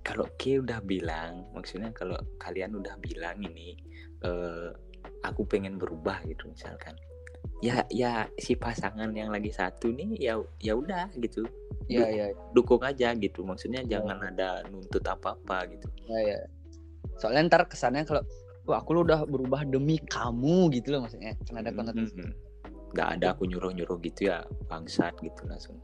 kalau 0.05 0.29
K 0.37 0.61
udah 0.61 0.79
bilang, 0.85 1.49
maksudnya 1.51 1.89
kalau 1.91 2.15
kalian 2.37 2.77
udah 2.77 2.93
bilang 3.01 3.41
ini, 3.41 3.73
eh, 4.23 4.69
aku 5.25 5.43
pengen 5.49 5.81
berubah 5.81 6.21
gitu 6.29 6.51
misalkan, 6.51 6.93
ya, 7.63 7.87
ya 7.87 8.27
si 8.35 8.59
pasangan 8.59 9.07
yang 9.15 9.31
lagi 9.31 9.55
satu 9.55 9.95
nih, 9.95 10.19
ya, 10.19 10.35
ya 10.59 10.73
udah 10.75 11.07
gitu, 11.15 11.47
ya 11.87 12.03
ya 12.11 12.25
dukung 12.51 12.83
aja 12.83 13.15
gitu, 13.15 13.47
maksudnya 13.47 13.87
jangan 13.87 14.19
ada 14.19 14.67
nuntut 14.67 15.03
apa 15.07 15.39
apa 15.39 15.71
gitu. 15.71 15.87
ya, 16.11 16.19
ya. 16.35 16.39
Soalnya 17.15 17.47
ntar 17.47 17.63
kesannya 17.71 18.03
kalau 18.03 18.23
Wah, 18.63 18.79
aku 18.79 18.95
lu 18.95 19.03
udah 19.03 19.27
berubah 19.27 19.67
demi 19.67 19.99
kamu 20.07 20.71
gitu 20.71 20.95
loh 20.95 21.03
maksudnya. 21.03 21.35
Kan 21.43 21.59
ada 21.59 21.71
konotasi. 21.75 22.15
Mhm. 22.15 22.31
Nggak 22.95 23.07
ada 23.19 23.35
aku 23.35 23.43
nyuruh 23.49 23.75
nyuruh 23.75 23.99
gitu 24.05 24.31
ya, 24.31 24.45
bangsat 24.71 25.11
gitu 25.19 25.41
langsung. 25.49 25.75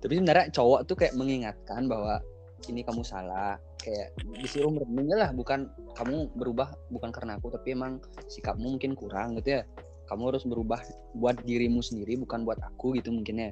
Tapi 0.00 0.12
sebenarnya 0.16 0.48
cowok 0.54 0.80
tuh 0.88 0.96
kayak 0.96 1.18
mengingatkan 1.18 1.90
bahwa 1.90 2.22
ini 2.68 2.80
kamu 2.82 3.04
salah. 3.04 3.60
Kayak 3.80 4.16
disuruh 4.42 4.72
merenung 4.72 5.12
lah, 5.12 5.30
bukan 5.30 5.70
kamu 5.94 6.32
berubah 6.34 6.74
bukan 6.90 7.14
karena 7.14 7.38
aku, 7.38 7.54
tapi 7.54 7.76
emang 7.76 8.02
sikapmu 8.26 8.76
mungkin 8.76 8.98
kurang 8.98 9.38
gitu 9.38 9.60
ya. 9.60 9.62
Kamu 10.06 10.30
harus 10.30 10.46
berubah 10.46 10.80
buat 11.18 11.42
dirimu 11.42 11.82
sendiri, 11.82 12.18
bukan 12.18 12.46
buat 12.46 12.58
aku 12.62 12.98
gitu 12.98 13.10
mungkin 13.14 13.42
ya. 13.42 13.50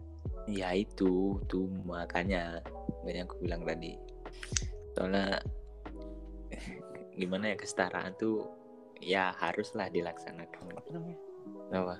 Ya 0.51 0.69
itu, 0.77 1.38
tuh 1.51 1.67
makanya 1.87 2.62
banyak 3.03 3.27
aku 3.27 3.37
bilang 3.43 3.62
tadi. 3.67 3.99
Soalnya 4.95 5.38
gimana 7.21 7.55
ya 7.55 7.57
kesetaraan 7.59 8.14
tuh 8.19 8.49
ya 9.03 9.35
haruslah 9.38 9.90
dilaksanakan. 9.90 10.75
Apa 10.79 10.88
namanya? 10.95 11.19
Apa? 11.75 11.97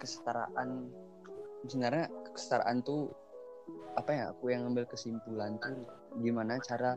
Kesetaraan. 0.00 0.92
Sebenarnya 1.66 2.06
kesetaraan 2.30 2.84
tuh 2.84 3.10
apa 3.96 4.10
ya 4.12 4.24
aku 4.30 4.52
yang 4.52 4.68
ngambil 4.68 4.84
kesimpulan 4.92 5.56
tuh 5.58 5.74
gimana 6.20 6.60
cara 6.62 6.94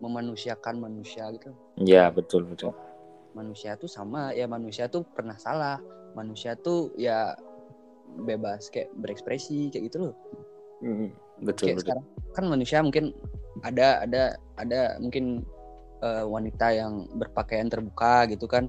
memanusiakan 0.00 0.78
manusia 0.78 1.28
gitu. 1.34 1.50
Ya 1.80 2.08
betul 2.12 2.46
betul. 2.46 2.72
Manusia 3.32 3.76
tuh 3.76 3.90
sama 3.90 4.32
ya 4.32 4.46
manusia 4.48 4.88
tuh 4.88 5.04
pernah 5.04 5.36
salah. 5.36 5.80
Manusia 6.16 6.56
tuh 6.56 6.92
ya 6.96 7.36
bebas 8.24 8.72
kayak 8.72 8.92
berekspresi 8.96 9.68
kayak 9.72 9.92
gitu 9.92 9.98
loh. 10.08 10.14
Mm, 10.80 11.12
betul 11.44 11.72
kayak 11.72 11.76
betul. 11.80 11.84
sekarang 11.84 12.04
kan 12.32 12.44
manusia 12.48 12.78
mungkin 12.80 13.12
ada 13.64 14.04
ada 14.04 14.22
ada 14.60 14.96
mungkin 15.00 15.44
eh, 16.04 16.24
wanita 16.24 16.66
yang 16.72 17.08
berpakaian 17.16 17.68
terbuka 17.68 18.28
gitu 18.30 18.48
kan. 18.48 18.68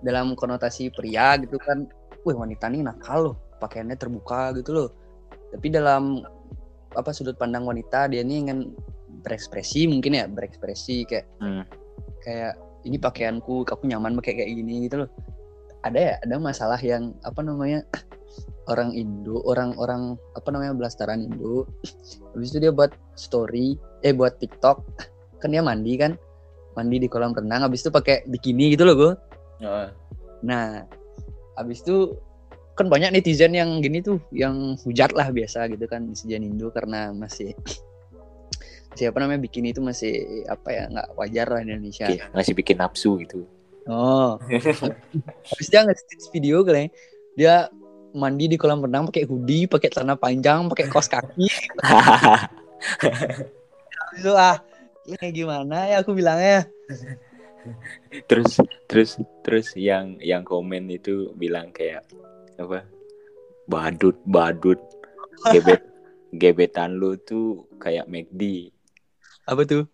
Dalam 0.00 0.32
konotasi 0.32 0.88
pria 0.90 1.36
gitu 1.36 1.60
kan 1.60 1.84
wih 2.24 2.36
wanita 2.36 2.68
nih 2.68 2.84
nakal 2.84 3.32
loh 3.32 3.36
pakaiannya 3.60 3.96
terbuka 3.96 4.52
gitu 4.56 4.72
loh 4.72 4.88
tapi 5.50 5.66
dalam 5.70 6.22
apa 6.94 7.10
sudut 7.14 7.38
pandang 7.38 7.66
wanita 7.66 8.10
dia 8.10 8.22
nih 8.26 8.46
ingin 8.48 8.74
berekspresi 9.22 9.86
mungkin 9.86 10.16
ya 10.16 10.24
berekspresi 10.26 11.06
kayak 11.06 11.26
Hmm. 11.38 11.62
kayak 12.24 12.54
ini 12.88 12.96
pakaianku 12.96 13.68
aku 13.68 13.84
nyaman 13.84 14.16
pakai 14.18 14.40
kayak 14.40 14.50
gini 14.56 14.88
gitu 14.88 15.04
loh. 15.04 15.10
Ada 15.84 15.98
ya 16.00 16.14
ada 16.24 16.36
masalah 16.40 16.80
yang 16.80 17.12
apa 17.24 17.40
namanya 17.44 17.84
orang 18.72 18.92
Indo 18.96 19.40
orang-orang 19.44 20.16
apa 20.36 20.48
namanya 20.52 20.72
belastaran 20.76 21.24
Indo 21.24 21.68
habis 22.32 22.52
itu 22.54 22.58
dia 22.68 22.72
buat 22.72 22.92
story 23.16 23.76
eh 24.04 24.12
buat 24.16 24.40
TikTok 24.40 24.80
kan 25.40 25.48
dia 25.52 25.60
mandi 25.64 25.96
kan 25.96 26.16
mandi 26.78 27.02
di 27.02 27.08
kolam 27.10 27.34
renang 27.34 27.66
habis 27.66 27.82
itu 27.82 27.90
pakai 27.90 28.22
bikini 28.30 28.72
gitu 28.76 28.86
loh 28.86 28.96
gue 28.96 29.12
Oh, 29.60 29.88
nah 30.40 30.88
habis 31.52 31.84
itu 31.84 32.16
kan 32.80 32.88
banyak 32.88 33.12
netizen 33.12 33.52
yang 33.52 33.84
gini 33.84 34.00
tuh 34.00 34.16
yang 34.32 34.72
hujat 34.80 35.12
lah 35.12 35.28
biasa 35.28 35.68
gitu 35.68 35.84
kan 35.84 36.08
netizen 36.08 36.40
Indo 36.40 36.72
karena 36.72 37.12
masih 37.12 37.52
siapa 38.98 39.20
namanya 39.20 39.44
bikini 39.44 39.76
itu 39.76 39.84
masih 39.84 40.44
apa 40.48 40.68
ya 40.72 40.82
nggak 40.88 41.08
wajar 41.14 41.46
lah 41.52 41.60
di 41.60 41.76
Indonesia 41.76 42.08
oke, 42.08 42.32
ngasih 42.32 42.54
bikin 42.56 42.76
nafsu 42.80 43.20
gitu 43.20 43.44
Oh. 43.88 44.36
Habis 45.50 45.68
dia 45.72 45.82
nge 45.82 46.04
video 46.30 46.60
kali. 46.62 46.92
Dia 47.34 47.66
mandi 48.12 48.50
di 48.50 48.56
kolam 48.58 48.82
renang 48.84 49.08
pakai 49.08 49.24
hoodie, 49.24 49.70
pakai 49.70 49.88
celana 49.88 50.18
panjang, 50.18 50.70
pakai 50.70 50.86
kaos 50.90 51.08
kaki. 51.08 51.46
Itu 54.18 54.34
ah, 54.34 54.62
ini 55.06 55.26
gimana 55.32 55.90
ya 55.90 56.02
aku 56.02 56.12
bilangnya. 56.14 56.70
terus 58.24 58.56
terus 58.88 59.20
terus 59.44 59.76
yang 59.76 60.16
yang 60.24 60.40
komen 60.40 60.88
itu 60.88 61.36
bilang 61.36 61.68
kayak 61.76 62.08
apa? 62.60 62.84
Badut 63.64 64.16
badut. 64.28 64.80
Gebet 65.48 65.80
gebetan 66.40 67.00
lu 67.00 67.16
tuh 67.18 67.66
kayak 67.80 68.06
McD 68.06 68.70
Apa 69.48 69.64
tuh? 69.66 69.88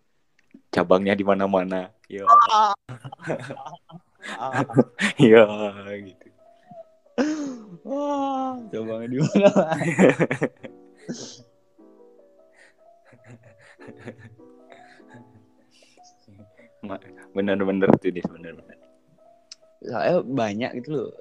cabangnya 0.69 1.15
di 1.17 1.23
mana-mana. 1.25 1.89
Ya 2.11 2.27
ya 5.17 5.45
gitu. 6.03 6.27
Wah, 7.87 8.59
coba 8.69 9.07
di 9.07 9.17
mana? 9.17 9.49
Ma- 16.85 17.01
bener-bener 17.33 17.89
tuh 17.97 18.11
bener-bener. 18.13 18.77
Soalnya 19.81 20.21
banyak 20.21 20.71
gitu 20.83 20.89
loh. 20.93 21.11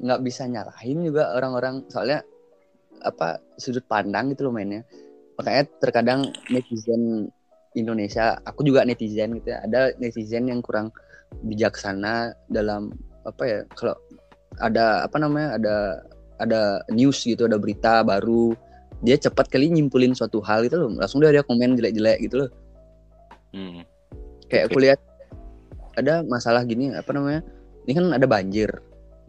Nggak 0.00 0.20
bisa 0.24 0.48
nyalahin 0.48 1.04
juga 1.04 1.36
orang-orang 1.36 1.84
soalnya 1.92 2.24
apa 3.04 3.40
sudut 3.60 3.84
pandang 3.84 4.32
gitu 4.32 4.48
loh 4.48 4.52
mainnya. 4.56 4.84
Makanya 5.36 5.64
terkadang 5.80 6.20
netizen 6.52 7.28
Indonesia, 7.76 8.36
aku 8.44 8.66
juga 8.66 8.84
netizen 8.84 9.36
gitu 9.40 9.52
ya. 9.52 9.64
Ada 9.64 9.96
netizen 10.00 10.48
yang 10.48 10.60
kurang 10.60 10.92
bijaksana 11.46 12.34
dalam 12.50 12.90
apa 13.22 13.42
ya 13.46 13.60
kalau 13.78 13.94
ada 14.58 15.06
apa 15.06 15.16
namanya 15.20 15.56
ada 15.60 15.76
ada 16.40 16.60
news 16.90 17.22
gitu 17.22 17.46
ada 17.46 17.60
berita 17.60 18.02
baru 18.02 18.56
dia 19.04 19.16
cepat 19.16 19.48
kali 19.48 19.70
nyimpulin 19.70 20.16
suatu 20.16 20.42
hal 20.42 20.66
gitu 20.66 20.80
loh 20.80 20.90
langsung 20.98 21.22
dia 21.22 21.30
dia 21.30 21.44
komen 21.44 21.78
jelek-jelek 21.78 22.18
gitu 22.26 22.44
loh 22.44 22.50
Hmm. 23.50 23.82
kayak 24.46 24.70
aku 24.70 24.78
lihat 24.78 25.02
ada 25.98 26.22
masalah 26.22 26.62
gini 26.62 26.94
apa 26.94 27.10
namanya 27.10 27.42
ini 27.82 27.92
kan 27.98 28.06
ada 28.14 28.26
banjir 28.30 28.70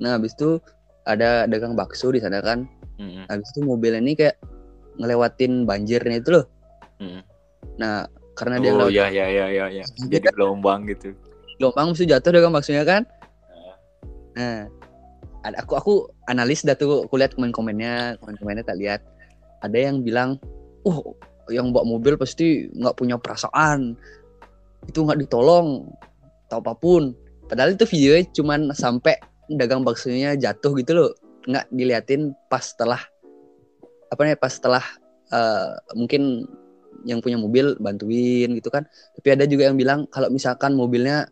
nah 0.01 0.17
habis 0.17 0.33
itu 0.33 0.57
ada 1.05 1.45
dagang 1.45 1.77
bakso 1.77 2.09
di 2.09 2.19
sana 2.19 2.41
kan 2.41 2.65
Hmm. 2.97 3.25
habis 3.25 3.49
itu 3.49 3.65
mobil 3.65 3.97
ini 3.97 4.13
kayak 4.13 4.37
ngelewatin 4.97 5.65
banjirnya 5.65 6.21
itu 6.21 6.29
loh 6.37 6.45
Hmm. 7.01 7.21
nah 7.77 8.05
karena 8.37 8.61
dia 8.61 8.71
Oh 8.73 8.89
ya 8.89 9.09
ya 9.09 9.25
ya 9.25 9.45
ya 9.49 9.65
ya. 9.73 9.85
Jadi 9.97 10.21
gelombang 10.33 10.85
gitu. 10.85 11.13
gelombang 11.57 11.93
mesti 11.93 12.05
jatuh 12.05 12.29
dagang 12.29 12.53
baksonya 12.53 12.85
kan 12.85 13.01
nah 14.33 14.65
ada 15.41 15.65
aku 15.65 15.73
aku 15.73 15.93
analis 16.29 16.61
dah 16.61 16.77
tuh 16.77 17.09
aku 17.09 17.17
lihat 17.17 17.33
komen-komennya 17.33 18.21
komen-komennya 18.21 18.61
tak 18.65 18.77
lihat 18.77 19.01
ada 19.65 19.77
yang 19.77 20.05
bilang 20.05 20.37
oh 20.85 21.17
yang 21.49 21.73
bawa 21.73 21.83
mobil 21.85 22.13
pasti 22.17 22.69
nggak 22.77 22.95
punya 22.97 23.17
perasaan 23.17 23.97
itu 24.85 25.01
nggak 25.01 25.25
ditolong 25.25 25.89
atau 26.45 26.61
apa 26.61 26.73
pun 26.77 27.17
padahal 27.49 27.73
itu 27.73 27.85
videonya 27.89 28.29
cuman 28.31 28.59
sampai 28.77 29.17
dagang 29.57 29.81
baksonya 29.83 30.35
jatuh 30.37 30.75
gitu 30.79 30.91
loh. 30.93 31.11
Nggak 31.47 31.65
diliatin 31.73 32.35
pas 32.47 32.61
setelah 32.63 33.01
apa 34.11 34.21
nih 34.27 34.37
pas 34.37 34.51
setelah 34.51 34.83
eh, 35.31 35.73
mungkin 35.95 36.45
yang 37.07 37.23
punya 37.23 37.37
mobil 37.39 37.77
bantuin 37.81 38.53
gitu 38.53 38.69
kan. 38.69 38.85
Tapi 39.17 39.27
ada 39.33 39.45
juga 39.49 39.69
yang 39.71 39.77
bilang 39.79 40.05
kalau 40.11 40.29
misalkan 40.29 40.77
mobilnya 40.77 41.29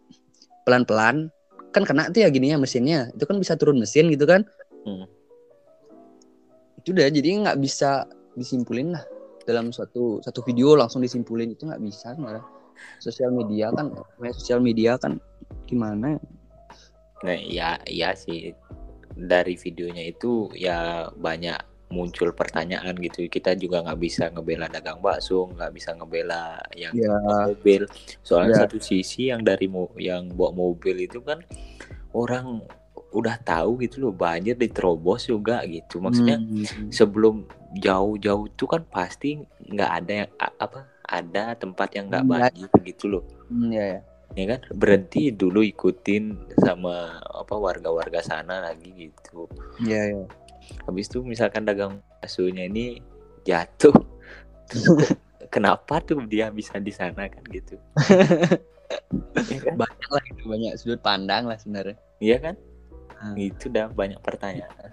pelan-pelan 0.65 1.29
kan 1.69 1.83
kena 1.85 2.09
tuh 2.09 2.25
ya 2.25 2.29
gininya 2.33 2.61
mesinnya. 2.61 3.13
Itu 3.13 3.29
kan 3.29 3.37
bisa 3.37 3.53
turun 3.59 3.77
mesin 3.77 4.09
gitu 4.09 4.25
kan. 4.25 4.45
Hmm. 4.87 5.05
itu 6.79 6.95
udah 6.95 7.11
jadi 7.11 7.43
nggak 7.43 7.59
bisa 7.59 8.07
disimpulin 8.39 8.95
lah. 8.95 9.03
Dalam 9.43 9.75
suatu 9.75 10.23
satu 10.23 10.39
video 10.47 10.79
langsung 10.79 11.03
disimpulin 11.03 11.51
itu 11.51 11.67
nggak 11.67 11.83
bisa 11.83 12.15
sebenarnya. 12.15 12.45
Sosial 13.03 13.35
media 13.35 13.67
kan 13.75 13.91
sosial 14.31 14.63
media 14.63 14.95
kan 14.95 15.19
gimana? 15.67 16.15
Nah, 17.23 17.35
iya 17.35 17.75
iya 17.85 18.15
sih. 18.15 18.53
Dari 19.19 19.59
videonya 19.59 20.05
itu 20.07 20.47
ya 20.55 21.09
banyak 21.11 21.57
muncul 21.89 22.31
pertanyaan 22.31 22.93
gitu. 23.01 23.25
Kita 23.27 23.57
juga 23.57 23.81
nggak 23.83 23.99
bisa 23.99 24.29
ngebela 24.29 24.69
dagang 24.69 25.01
bakso, 25.01 25.49
nggak 25.57 25.71
bisa 25.73 25.91
ngebela 25.97 26.61
yang 26.77 26.93
Ya. 26.95 27.17
mobil. 27.49 27.89
Soalnya 28.21 28.53
Ya. 28.53 28.61
satu 28.63 28.77
sisi 28.79 29.33
yang 29.33 29.41
dari 29.41 29.65
mo 29.67 29.89
yang 29.97 30.29
bawa 30.31 30.53
mobil 30.53 30.95
itu 31.03 31.19
kan 31.19 31.41
orang 32.13 32.61
udah 33.09 33.41
tahu 33.41 33.81
gitu 33.81 34.05
loh 34.05 34.13
banjir 34.13 34.53
diterobos 34.53 35.25
juga 35.27 35.65
gitu. 35.65 35.97
Maksudnya 35.97 36.37
Hmm. 36.37 36.93
sebelum 36.93 37.49
jauh-jauh 37.73 38.49
itu 38.49 38.65
kan 38.69 38.81
pasti 38.85 39.41
nggak 39.69 39.91
ada 40.01 40.11
yang 40.25 40.29
apa 40.37 40.79
ada 41.05 41.57
tempat 41.57 41.89
yang 41.97 42.05
nggak 42.09 42.25
Hmm, 42.25 42.33
ya. 42.33 42.37
banjir 42.49 42.69
gitu 42.85 43.05
loh 43.09 43.23
Hmm, 43.49 43.69
ya, 43.73 43.85
ya. 43.97 43.99
Ya 44.39 44.55
kan? 44.55 44.61
Berhenti 44.71 45.35
dulu 45.35 45.59
ikutin 45.59 46.55
sama 46.63 47.19
apa 47.19 47.55
warga-warga 47.59 48.23
sana 48.23 48.63
lagi 48.63 49.11
gitu. 49.11 49.51
Ya 49.83 50.07
ya 50.07 50.23
habis 50.85 51.09
itu 51.09 51.25
misalkan 51.25 51.65
dagang 51.65 52.01
baksonya 52.19 52.69
ini 52.69 53.01
jatuh 53.47 53.95
kenapa 55.53 55.97
tuh 56.03 56.21
dia 56.29 56.53
bisa 56.53 56.77
di 56.77 56.93
sana 56.93 57.25
kan 57.27 57.43
gitu? 57.49 57.75
Ya 59.37 59.61
kan? 59.61 59.77
Banyak 59.77 60.09
lah 60.09 60.23
gitu 60.33 60.49
banyak 60.49 60.73
sudut 60.81 61.01
pandang 61.05 61.45
lah 61.45 61.61
sebenarnya. 61.61 61.93
Iya 62.17 62.37
kan? 62.41 62.55
Hmm. 63.21 63.37
itu 63.37 63.69
dah 63.69 63.85
banyak 63.85 64.17
pertanyaan. 64.25 64.89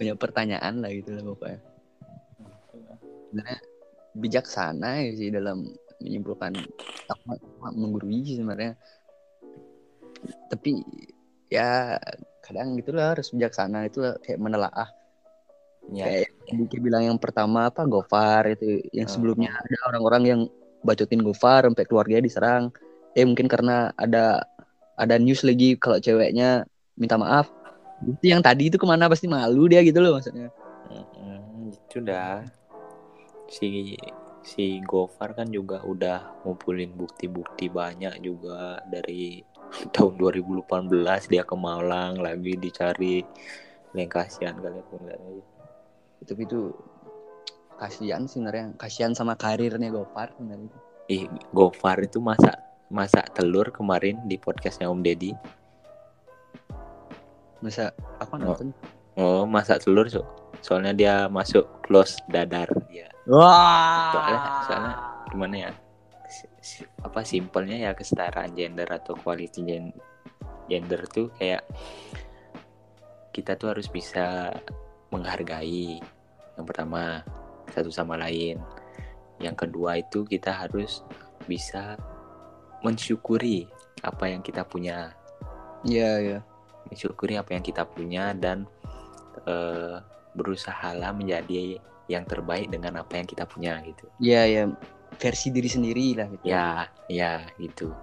Banyak 0.00 0.16
pertanyaan 0.16 0.80
lah 0.80 0.88
gitu 0.88 1.20
lah 1.20 1.24
pokoknya. 1.28 1.60
Sebenarnya 3.28 3.58
bijaksana 4.16 5.04
ya 5.04 5.10
sih 5.20 5.28
dalam 5.28 5.68
menyimpulkan 6.00 6.56
aku 7.06 7.36
menggurui 7.76 8.24
sih 8.24 8.40
sebenarnya. 8.40 8.74
Tapi 10.50 10.80
ya 11.52 11.96
kadang 12.44 12.76
gitu 12.78 12.92
lah 12.92 13.16
harus 13.16 13.30
bijaksana 13.30 13.86
itu 13.86 14.02
kayak 14.24 14.40
menelaah. 14.40 14.88
Ya 15.90 16.06
kayak 16.06 16.28
yang 16.50 16.82
bilang 16.82 17.02
yang 17.14 17.18
pertama 17.18 17.70
apa 17.70 17.86
Gofar 17.86 18.50
itu 18.52 18.84
yang 18.94 19.06
Hmm. 19.06 19.14
sebelumnya 19.14 19.50
ada 19.54 19.76
orang-orang 19.90 20.22
yang 20.26 20.40
bacotin 20.82 21.22
Gofar 21.22 21.68
sampai 21.68 21.84
keluarganya 21.86 22.24
diserang. 22.26 22.74
Eh 23.14 23.26
mungkin 23.26 23.50
karena 23.50 23.90
ada 23.98 24.44
ada 25.00 25.16
news 25.16 25.42
lagi 25.42 25.76
kalau 25.80 25.98
ceweknya 25.98 26.68
minta 27.00 27.16
maaf. 27.16 27.48
Itu 28.04 28.32
yang 28.32 28.40
tadi 28.40 28.72
itu 28.72 28.76
ke 28.80 28.86
mana? 28.88 29.08
Pasti 29.08 29.28
malu 29.28 29.68
dia 29.68 29.84
gitu 29.84 30.00
loh 30.00 30.16
maksudnya. 30.16 30.48
Mm, 30.88 31.74
itu 31.74 31.98
dah. 32.00 32.44
Si 33.50 33.96
si 34.40 34.80
Gofar 34.80 35.36
kan 35.36 35.48
juga 35.48 35.84
udah 35.84 36.44
ngumpulin 36.44 36.96
bukti-bukti 36.96 37.68
banyak 37.68 38.24
juga 38.24 38.80
dari 38.88 39.44
tahun 39.94 40.16
2018 40.16 40.88
dia 41.28 41.44
ke 41.44 41.56
Malang 41.56 42.18
lagi 42.18 42.56
dicari. 42.56 43.22
Yang 43.90 44.10
kasihan 44.10 44.54
kali 44.54 44.78
aku 44.78 45.02
ngeliatnya. 45.02 45.42
tapi 46.20 46.42
itu 46.44 46.60
kasihan 47.74 48.22
sih 48.24 48.38
sebenarnya. 48.38 48.76
Kasihan 48.76 49.12
sama 49.12 49.34
karirnya 49.34 49.88
Gofar 49.88 50.30
sebenarnya. 50.36 50.70
Ih 51.08 51.26
Gofar 51.50 51.98
itu 52.00 52.22
masak 52.22 52.54
masak 52.86 53.30
telur 53.34 53.70
kemarin 53.70 54.18
di 54.26 54.36
podcastnya 54.36 54.86
Om 54.90 55.02
Deddy. 55.02 55.32
Masa 57.60 57.92
aku 58.18 58.36
Oh. 58.36 58.40
nonton? 58.40 58.68
Oh 59.18 59.42
masak 59.44 59.84
telur 59.84 60.08
so 60.08 60.22
soalnya 60.60 60.92
dia 60.92 61.14
masuk 61.26 61.66
close 61.82 62.20
dadar 62.28 62.68
dia 62.88 63.08
wah. 63.30 64.10
Soalnya- 64.12 64.44
soalnya 64.66 64.94
gimana 65.30 65.56
ya? 65.56 65.70
Apa 67.00 67.22
simpelnya 67.22 67.76
ya 67.78 67.90
kesetaraan 67.94 68.52
gender 68.52 68.86
atau 68.90 69.14
quality 69.16 69.60
gen- 69.64 69.96
gender 70.66 71.06
tuh 71.08 71.30
kayak 71.38 71.64
kita 73.30 73.54
tuh 73.54 73.74
harus 73.74 73.86
bisa 73.86 74.50
menghargai 75.10 75.98
yang 76.58 76.66
pertama 76.66 77.22
satu 77.70 77.88
sama 77.88 78.18
lain. 78.18 78.58
Yang 79.40 79.56
kedua 79.66 79.96
itu 79.96 80.26
kita 80.28 80.52
harus 80.52 81.00
bisa 81.48 81.96
mensyukuri 82.84 83.64
apa 84.04 84.28
yang 84.28 84.44
kita 84.44 84.66
punya. 84.66 85.16
Iya 85.86 86.10
iya. 86.20 86.38
Mensyukuri 86.90 87.40
apa 87.40 87.56
yang 87.56 87.64
kita 87.64 87.88
punya 87.88 88.36
dan 88.36 88.68
eh, 89.48 89.96
berusahalah 90.36 91.16
menjadi 91.16 91.80
yang 92.10 92.26
terbaik 92.26 92.66
dengan 92.66 92.98
apa 93.06 93.22
yang 93.22 93.26
kita 93.30 93.46
punya 93.46 93.78
gitu. 93.86 94.10
Iya 94.18 94.42
iya 94.50 94.62
versi 95.14 95.54
diri 95.54 95.70
sendiri 95.70 96.18
lah 96.18 96.26
gitu. 96.34 96.44
Ya 96.50 96.90
ya 97.06 97.46
gitu. 97.62 97.94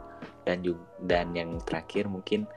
Dan 0.48 0.64
juga 0.64 0.80
dan 1.04 1.36
yang 1.36 1.60
terakhir 1.60 2.08
mungkin 2.08 2.48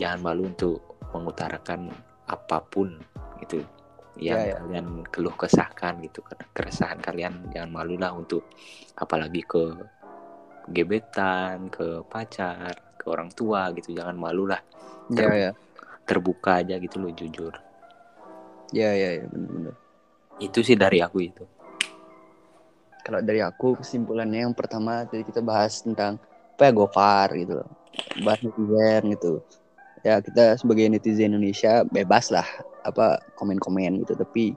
jangan 0.00 0.24
malu 0.24 0.48
untuk 0.48 0.80
mengutarakan 1.12 1.92
apa 2.24 2.64
pun 2.64 2.96
gitu. 3.44 3.60
Yang 4.16 4.40
Ya, 4.40 4.48
ya. 4.48 4.56
kalian 4.64 4.86
keluh 5.12 5.36
kesahkan 5.36 6.00
gitu. 6.00 6.24
Keresahan 6.56 7.04
kalian 7.04 7.52
jangan 7.52 7.68
malulah 7.68 8.16
untuk 8.16 8.48
apalagi 8.96 9.44
ke 9.44 9.76
gebetan 10.72 11.68
ke 11.68 12.00
pacar 12.08 12.72
ke 12.96 13.04
orang 13.12 13.28
tua 13.28 13.68
gitu. 13.76 13.92
Jangan 13.92 14.16
malulah 14.16 14.64
iya 15.12 15.28
iya 15.36 15.50
terbuka 16.08 16.64
aja 16.64 16.80
gitu 16.80 16.96
loh 16.96 17.12
jujur. 17.12 17.52
Iya 18.72 18.90
iya 18.96 19.10
iya 19.20 19.26
benar-benar 19.28 19.85
itu 20.36 20.60
sih 20.60 20.76
dari 20.76 21.00
aku 21.00 21.18
itu. 21.24 21.44
Kalau 23.06 23.22
dari 23.22 23.38
aku 23.40 23.78
kesimpulannya 23.80 24.50
yang 24.50 24.54
pertama 24.56 25.06
tadi 25.06 25.22
kita 25.22 25.38
bahas 25.40 25.80
tentang 25.80 26.18
apa 26.56 26.62
ya 26.68 26.72
Gofar 26.74 27.28
gitu 27.38 27.62
loh. 27.62 27.68
Bahas 28.26 28.40
netizen 28.42 29.02
gitu. 29.14 29.32
Ya 30.02 30.18
kita 30.20 30.58
sebagai 30.58 30.90
netizen 30.90 31.32
Indonesia 31.32 31.86
bebas 31.86 32.34
lah 32.34 32.44
apa 32.82 33.22
komen-komen 33.38 34.02
gitu. 34.02 34.18
Tapi 34.18 34.52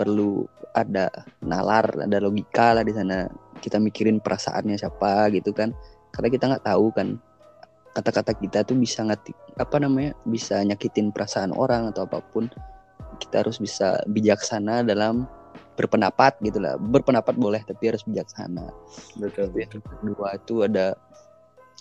perlu 0.00 0.48
ada 0.74 1.12
nalar 1.44 1.86
ada 2.02 2.18
logika 2.18 2.74
lah 2.74 2.82
di 2.82 2.96
sana. 2.96 3.28
Kita 3.60 3.76
mikirin 3.78 4.18
perasaannya 4.18 4.80
siapa 4.80 5.28
gitu 5.36 5.52
kan. 5.52 5.76
Karena 6.10 6.28
kita 6.32 6.44
nggak 6.50 6.64
tahu 6.64 6.88
kan 6.96 7.20
kata-kata 7.94 8.34
kita 8.34 8.66
tuh 8.66 8.74
bisa 8.74 9.06
ngati 9.06 9.30
apa 9.54 9.76
namanya 9.78 10.18
bisa 10.26 10.58
nyakitin 10.66 11.14
perasaan 11.14 11.54
orang 11.54 11.94
atau 11.94 12.10
apa 12.10 12.18
pun 12.34 12.50
kita 13.20 13.46
harus 13.46 13.58
bisa 13.62 14.00
bijaksana 14.10 14.82
dalam 14.86 15.28
berpendapat 15.74 16.38
gitu 16.42 16.62
lah. 16.62 16.78
Berpendapat 16.78 17.34
boleh 17.34 17.62
tapi 17.66 17.90
harus 17.90 18.02
bijaksana. 18.06 18.70
Betul 19.18 19.50
yang 19.54 19.70
kedua 19.82 20.38
itu 20.38 20.66
ada 20.66 20.94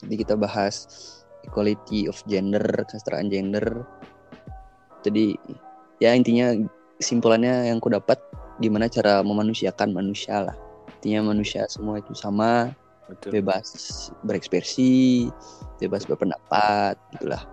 jadi 0.01 0.15
kita 0.25 0.33
bahas 0.35 0.85
equality 1.45 2.09
of 2.09 2.17
gender 2.25 2.63
kesetaraan 2.89 3.29
gender. 3.29 3.85
Jadi 5.05 5.37
ya 6.01 6.15
intinya 6.15 6.55
kesimpulannya 6.97 7.69
yang 7.69 7.77
ku 7.83 7.91
dapat 7.91 8.17
gimana 8.61 8.89
cara 8.89 9.21
memanusiakan 9.21 9.93
manusia 9.93 10.49
lah. 10.49 10.57
Intinya 10.99 11.35
manusia 11.35 11.67
semua 11.67 11.99
itu 11.99 12.15
sama 12.15 12.71
betul. 13.11 13.35
bebas 13.39 13.67
berekspresi 14.23 15.27
bebas 15.77 16.07
berpendapat 16.07 16.95
gitulah. 17.17 17.43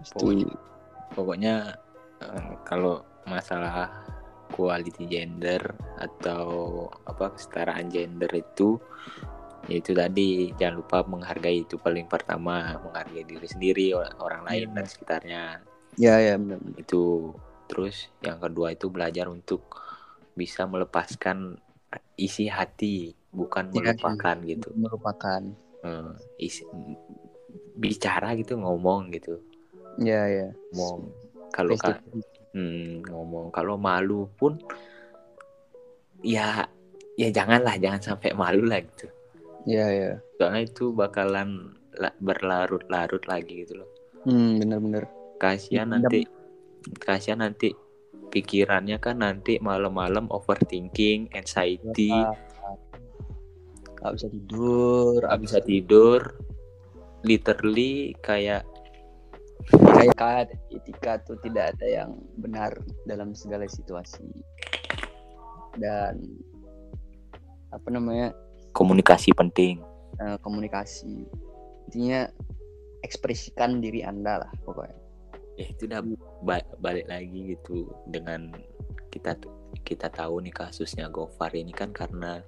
Itu. 0.00 0.16
Pokoknya- 0.20 0.58
pokoknya 1.14 1.54
kalau 2.62 3.00
masalah 3.24 3.90
quality 4.52 5.08
gender 5.08 5.60
atau 5.98 6.46
apa 7.04 7.34
kesetaraan 7.34 7.90
gender 7.90 8.30
itu 8.30 8.78
ya 9.64 9.80
itu 9.80 9.96
tadi 9.96 10.52
jangan 10.54 10.84
lupa 10.84 10.98
menghargai 11.02 11.64
itu 11.64 11.80
paling 11.80 12.04
pertama 12.04 12.76
menghargai 12.78 13.24
diri 13.24 13.48
sendiri 13.48 13.86
or- 13.96 14.12
orang 14.20 14.44
lain 14.44 14.68
Iya. 14.70 14.74
dan 14.76 14.84
sekitarnya. 14.86 15.42
Ya 15.96 16.14
ya 16.20 16.34
benar 16.36 16.60
itu. 16.76 17.32
Terus 17.64 18.12
yang 18.20 18.36
kedua 18.38 18.76
itu 18.76 18.92
belajar 18.92 19.24
untuk 19.26 19.64
bisa 20.36 20.68
melepaskan 20.68 21.56
isi 22.14 22.46
hati 22.46 23.16
bukan 23.32 23.72
Iya, 23.72 23.96
melupakan 23.96 24.36
gitu. 24.44 24.68
Merupakan 24.76 25.42
Eh, 25.84 26.12
isi 26.40 26.64
bicara 27.74 28.32
gitu 28.36 28.56
ngomong 28.56 29.12
gitu. 29.12 29.36
Ya 30.00 30.24
ya 30.24 30.48
ngomong 30.72 31.12
kalau 31.54 31.78
Face 31.78 31.86
to 31.86 31.94
ka- 31.94 32.02
hmm, 32.58 33.06
ngomong 33.06 33.54
kalau 33.54 33.78
malu 33.78 34.26
pun 34.34 34.58
ya 36.26 36.66
ya 37.14 37.28
janganlah 37.30 37.78
jangan 37.78 38.02
sampai 38.02 38.34
malu 38.34 38.66
lah 38.66 38.82
gitu. 38.82 39.06
Ya 39.70 39.86
ya 39.86 40.10
soalnya 40.34 40.66
itu 40.66 40.90
bakalan 40.90 41.78
la- 41.94 42.18
berlarut-larut 42.18 43.22
lagi 43.30 43.62
gitu 43.62 43.78
loh. 43.78 43.88
Hmm 44.26 44.58
benar-benar. 44.58 45.06
Kasihan 45.38 45.94
nanti 45.94 46.26
kasihan 46.98 47.38
nanti 47.38 47.70
pikirannya 48.34 48.98
kan 48.98 49.22
nanti 49.22 49.62
malam-malam 49.62 50.26
overthinking 50.34 51.30
anxiety. 51.38 52.10
Nggak 54.02 54.12
bisa 54.20 54.28
tidur 54.28 55.18
nggak 55.24 55.40
bisa 55.40 55.58
tidur 55.64 56.20
literally 57.24 58.12
kayak 58.20 58.68
kayak 59.72 60.52
etika 60.68 61.20
tuh 61.24 61.40
tidak 61.40 61.76
ada 61.76 61.86
yang 61.86 62.10
benar 62.36 62.76
dalam 63.08 63.32
segala 63.32 63.64
situasi. 63.64 64.24
Dan 65.80 66.20
apa 67.72 67.88
namanya? 67.90 68.30
Komunikasi 68.74 69.34
penting. 69.34 69.80
Eh, 70.20 70.36
komunikasi. 70.42 71.26
Intinya 71.90 72.28
ekspresikan 73.02 73.82
diri 73.82 74.02
anda 74.06 74.46
lah 74.46 74.52
pokoknya. 74.62 74.98
Ya 75.54 75.66
itu 75.70 75.86
udah 75.86 76.00
ba- 76.42 76.74
balik 76.82 77.06
lagi 77.06 77.54
gitu 77.54 77.86
dengan 78.10 78.50
kita 79.14 79.38
kita 79.86 80.10
tahu 80.10 80.42
nih 80.42 80.54
kasusnya 80.54 81.06
Gofar 81.06 81.54
ini 81.54 81.70
kan 81.70 81.94
karena 81.94 82.42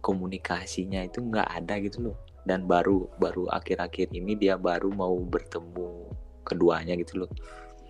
komunikasinya 0.00 1.04
itu 1.04 1.20
nggak 1.20 1.48
ada 1.48 1.74
gitu 1.84 2.10
loh. 2.12 2.16
Dan 2.42 2.66
baru 2.66 3.06
baru 3.20 3.46
akhir-akhir 3.52 4.16
ini 4.16 4.34
dia 4.34 4.56
baru 4.56 4.90
mau 4.90 5.14
bertemu 5.14 6.10
keduanya 6.42 6.94
gitu 6.98 7.24
loh. 7.24 7.30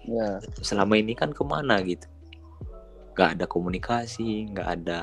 Ya. 0.06 0.42
Selama 0.62 0.98
ini 0.98 1.14
kan 1.14 1.30
ke 1.30 1.42
mana 1.46 1.78
gitu? 1.82 2.06
Nggak 3.14 3.28
ada 3.38 3.44
komunikasi 3.46 4.50
nggak 4.50 4.68
ada 4.80 5.00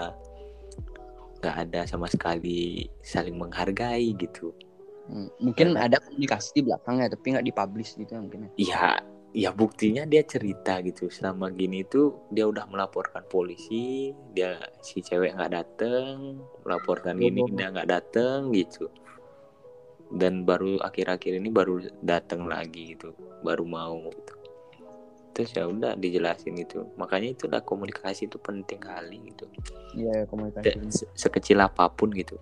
nggak 1.39 1.55
ada 1.55 1.81
sama 1.87 2.07
sekali 2.11 2.89
saling 2.99 3.39
menghargai 3.39 4.11
gitu. 4.19 4.51
Hmm, 5.09 5.31
mungkin 5.41 5.73
ada 5.79 5.97
komunikasi 5.97 6.61
di 6.61 6.61
belakangnya 6.69 7.15
tapi 7.15 7.25
nggak 7.33 7.45
dipublish 7.47 7.97
gitu 7.97 8.11
ya 8.13 8.21
mungkin 8.21 8.39
ya. 8.45 8.49
ya 8.59 8.87
ya 9.29 9.49
buktinya 9.53 10.03
dia 10.05 10.21
cerita 10.25 10.83
gitu. 10.83 11.07
Selama 11.07 11.49
gini 11.53 11.85
tuh 11.87 12.27
dia 12.29 12.45
udah 12.45 12.67
melaporkan 12.67 13.23
polisi 13.31 14.11
dia 14.35 14.59
si 14.83 14.99
cewek 14.99 15.37
nggak 15.37 15.53
dateng 15.53 16.43
melaporkan 16.67 17.15
gini 17.17 17.41
Oh. 17.45 17.49
dia 17.55 17.71
nggak 17.71 17.89
dateng 17.89 18.51
gitu 18.51 18.91
dan 20.09 20.41
baru 20.43 20.81
akhir-akhir 20.81 21.37
ini 21.37 21.49
baru 21.49 21.85
dateng 22.01 22.49
lagi 22.49 22.97
gitu. 22.97 23.13
Baru 23.45 23.63
mau 23.63 24.09
gitu. 24.09 24.33
Terus 25.33 25.49
ya 25.55 25.63
udah 25.69 25.93
dijelasin 25.95 26.57
itu. 26.57 26.83
Makanya 26.97 27.37
itu 27.37 27.45
udah 27.47 27.61
komunikasi 27.63 28.27
itu 28.27 28.41
penting 28.41 28.81
kali 28.81 29.21
gitu. 29.29 29.45
Iya 29.95 30.25
Se- 30.25 30.27
komunikasi 30.27 30.69
se- 30.89 31.09
sekecil 31.15 31.61
apa 31.61 31.87
pun 31.93 32.09
gitu. 32.11 32.35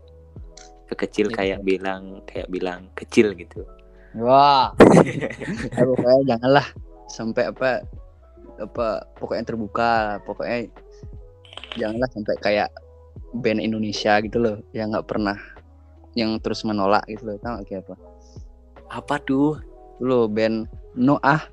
Sekecil 0.88 1.28
Iya. 1.30 1.36
kayak 1.36 1.60
bilang 1.62 2.24
kayak 2.24 2.48
bilang 2.48 2.88
kecil 2.96 3.36
gitu. 3.36 3.68
Wah. 4.16 4.72
Ya, 5.78 5.84
pokoknya 5.84 6.22
janganlah 6.36 6.68
sampai 7.08 7.44
apa 7.52 7.84
apa 8.58 8.88
pokoknya 9.20 9.44
terbuka 9.46 10.18
pokoknya 10.26 10.66
janganlah 11.78 12.10
sampai 12.10 12.36
kayak 12.42 12.70
band 13.38 13.62
Indonesia 13.62 14.18
gitu 14.24 14.42
loh 14.42 14.58
yang 14.74 14.90
nggak 14.90 15.06
pernah 15.06 15.38
yang 16.18 16.42
terus 16.42 16.66
menolak 16.66 17.06
gitu 17.06 17.30
loh 17.30 17.38
tau 17.38 17.62
gak 17.62 17.70
kayak 17.70 17.86
apa? 17.86 17.96
Apa 18.90 19.22
tuh 19.22 19.62
lo 20.02 20.26
band 20.26 20.66
Noah. 20.98 21.46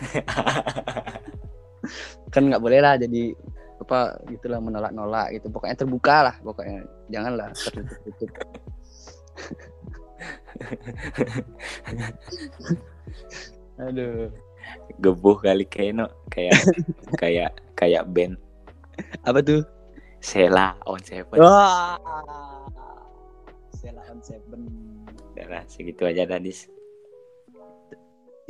Kan 2.32 2.48
nggak 2.48 2.64
boleh 2.64 2.80
lah 2.80 2.96
jadi 2.96 3.36
apa 3.78 4.18
gitulah 4.32 4.64
menolak-nolak 4.64 5.36
gitu. 5.36 5.52
Pokoknya 5.52 5.76
terbuka 5.76 6.32
lah 6.32 6.36
pokoknya. 6.40 6.88
Janganlah 7.12 7.52
tertutup 7.52 8.32
aduh. 13.84 14.32
Gebuh 15.00 15.40
kali 15.40 15.64
kayak 15.64 15.96
no 15.96 16.12
kayak 16.28 16.60
kayak 17.16 17.56
kayak 17.72 18.04
band 18.12 18.36
Apa 19.24 19.40
tuh? 19.44 19.64
Sela 20.18 20.74
on 20.84 20.98
seven. 21.06 21.38
Wah. 21.38 22.57
Sela 23.78 24.02
on 24.10 24.18
seven. 24.26 24.66
Udah 25.38 25.46
lah, 25.46 25.62
segitu 25.70 26.02
aja 26.02 26.26
Dadis. 26.26 26.66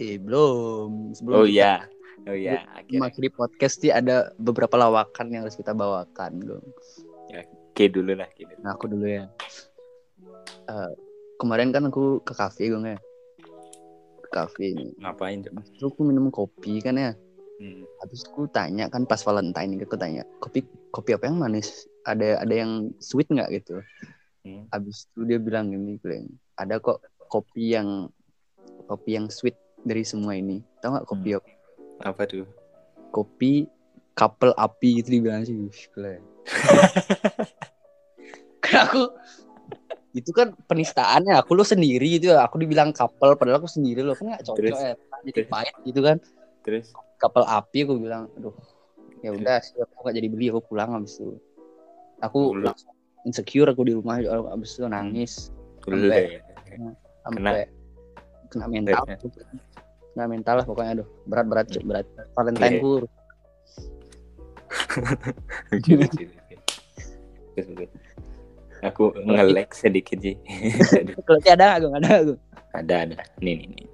Eh 0.01 0.17
belum. 0.17 1.13
Sebelum 1.13 1.45
Oh 1.45 1.45
iya. 1.45 1.85
Oh 2.27 2.35
iya, 2.35 2.67
akhirnya 2.75 2.99
mengakhiri 3.07 3.31
podcast 3.31 3.79
sih 3.79 3.95
ada 3.95 4.35
beberapa 4.43 4.75
lawakan 4.75 5.31
yang 5.31 5.47
harus 5.47 5.55
kita 5.55 5.71
bawakan, 5.71 6.43
Gong. 6.43 6.67
Oke 7.79 7.87
dulu 7.87 8.19
lah 8.19 8.27
gitu. 8.35 8.51
Nah, 8.59 8.75
aku 8.75 8.91
dulu 8.91 9.07
ya. 9.07 9.31
Eh, 10.67 10.93
kemarin 11.39 11.71
kan 11.71 11.87
aku 11.87 12.19
ke 12.27 12.35
kafe, 12.35 12.75
Gong 12.75 12.91
ya. 12.91 12.99
Ke 14.27 14.29
kafe 14.35 14.75
ini. 14.75 14.91
Ngapain 14.99 15.47
tuh? 15.47 15.55
Terus 15.79 15.95
aku 15.95 16.03
minum 16.03 16.27
kopi 16.35 16.83
kan 16.83 16.99
ya. 16.99 17.15
Hmm. 17.63 17.87
Habis 18.03 18.27
aku 18.27 18.51
tanya 18.51 18.91
kan 18.91 19.07
pas 19.07 19.23
Valentine 19.23 19.79
aku 19.79 19.95
tanya, 19.95 20.27
kopi 20.43 20.67
kopi 20.91 21.15
apa 21.15 21.31
yang 21.31 21.39
manis? 21.39 21.87
Ada 22.03 22.43
ada 22.43 22.55
yang 22.55 22.91
sweet 22.99 23.31
nggak 23.31 23.63
gitu? 23.63 23.79
Hmm. 24.49 24.65
Habis 24.73 25.05
itu 25.05 25.21
dia 25.29 25.37
bilang 25.37 25.69
gini, 25.69 26.01
bilang, 26.01 26.25
ada 26.57 26.81
kok 26.81 27.05
kopi 27.29 27.77
yang 27.77 28.09
kopi 28.89 29.21
yang 29.21 29.29
sweet 29.29 29.55
dari 29.85 30.03
semua 30.03 30.41
ini. 30.41 30.65
Tahu 30.81 30.97
nggak 30.97 31.07
kopi 31.07 31.29
apa? 31.37 31.49
Apa 32.09 32.25
tuh? 32.25 32.49
Kopi 33.13 33.69
couple 34.17 34.57
api 34.57 35.05
gitu 35.05 35.21
dibilang 35.21 35.45
sih. 35.45 35.69
Karena 35.93 36.25
aku 38.89 39.13
itu 40.17 40.33
kan 40.33 40.57
penistaannya 40.67 41.37
aku 41.37 41.55
lo 41.55 41.63
sendiri 41.63 42.19
gitu 42.19 42.33
ya. 42.33 42.49
Aku 42.49 42.57
dibilang 42.57 42.97
couple 42.97 43.37
padahal 43.37 43.61
aku 43.61 43.69
sendiri 43.69 44.01
lo 44.01 44.17
kan 44.17 44.35
nggak 44.35 44.43
cocok 44.49 44.65
Terus? 44.65 44.79
ya. 44.81 44.95
Jadi 45.23 45.31
Terus? 45.37 45.49
pahit 45.53 45.77
gitu 45.85 46.01
kan. 46.01 46.17
Terus 46.65 46.89
Couple 47.19 47.43
api 47.43 47.83
aku 47.83 47.99
bilang, 47.99 48.31
aduh 48.39 48.55
ya 49.19 49.35
udah 49.35 49.59
aku 49.59 50.07
gak 50.07 50.15
jadi 50.15 50.31
beli 50.31 50.47
aku 50.55 50.63
pulang 50.71 50.95
habis 50.95 51.19
itu. 51.19 51.35
Aku 52.23 52.55
langsung 52.55 52.95
insecure 53.29 53.69
aku 53.69 53.85
di 53.85 53.93
rumah 53.93 54.17
habis 54.25 54.81
itu 54.81 54.89
nangis 54.89 55.53
Sampai- 55.85 56.41
sampai 57.23 57.65
kena, 58.49 58.65
mental 58.73 59.05
kena 60.17 60.25
mental 60.25 60.55
lah 60.59 60.65
pokoknya 60.65 60.91
aduh 60.99 61.09
berat 61.29 61.47
berat 61.47 61.67
Cuk, 61.69 61.85
berat 61.85 62.07
Valentine 62.33 62.81
ku 62.81 62.93
Lucu, 65.73 65.93
lucu, 65.97 66.25
lucu. 66.29 66.57
Terus, 67.57 67.67
terus. 67.73 67.91
Aku 68.85 69.11
nge-lag 69.17 69.71
sedikit 69.75 70.19
sih. 70.23 70.39
kalau 71.27 71.41
ada 71.55 71.79
nggak 71.79 71.79
gue 71.83 71.91
ada 71.99 72.13
gue 72.23 72.39
ada 72.77 72.95
ada. 73.09 73.17
Nih 73.43 73.55
nih 73.59 73.69
nih. 73.75 73.89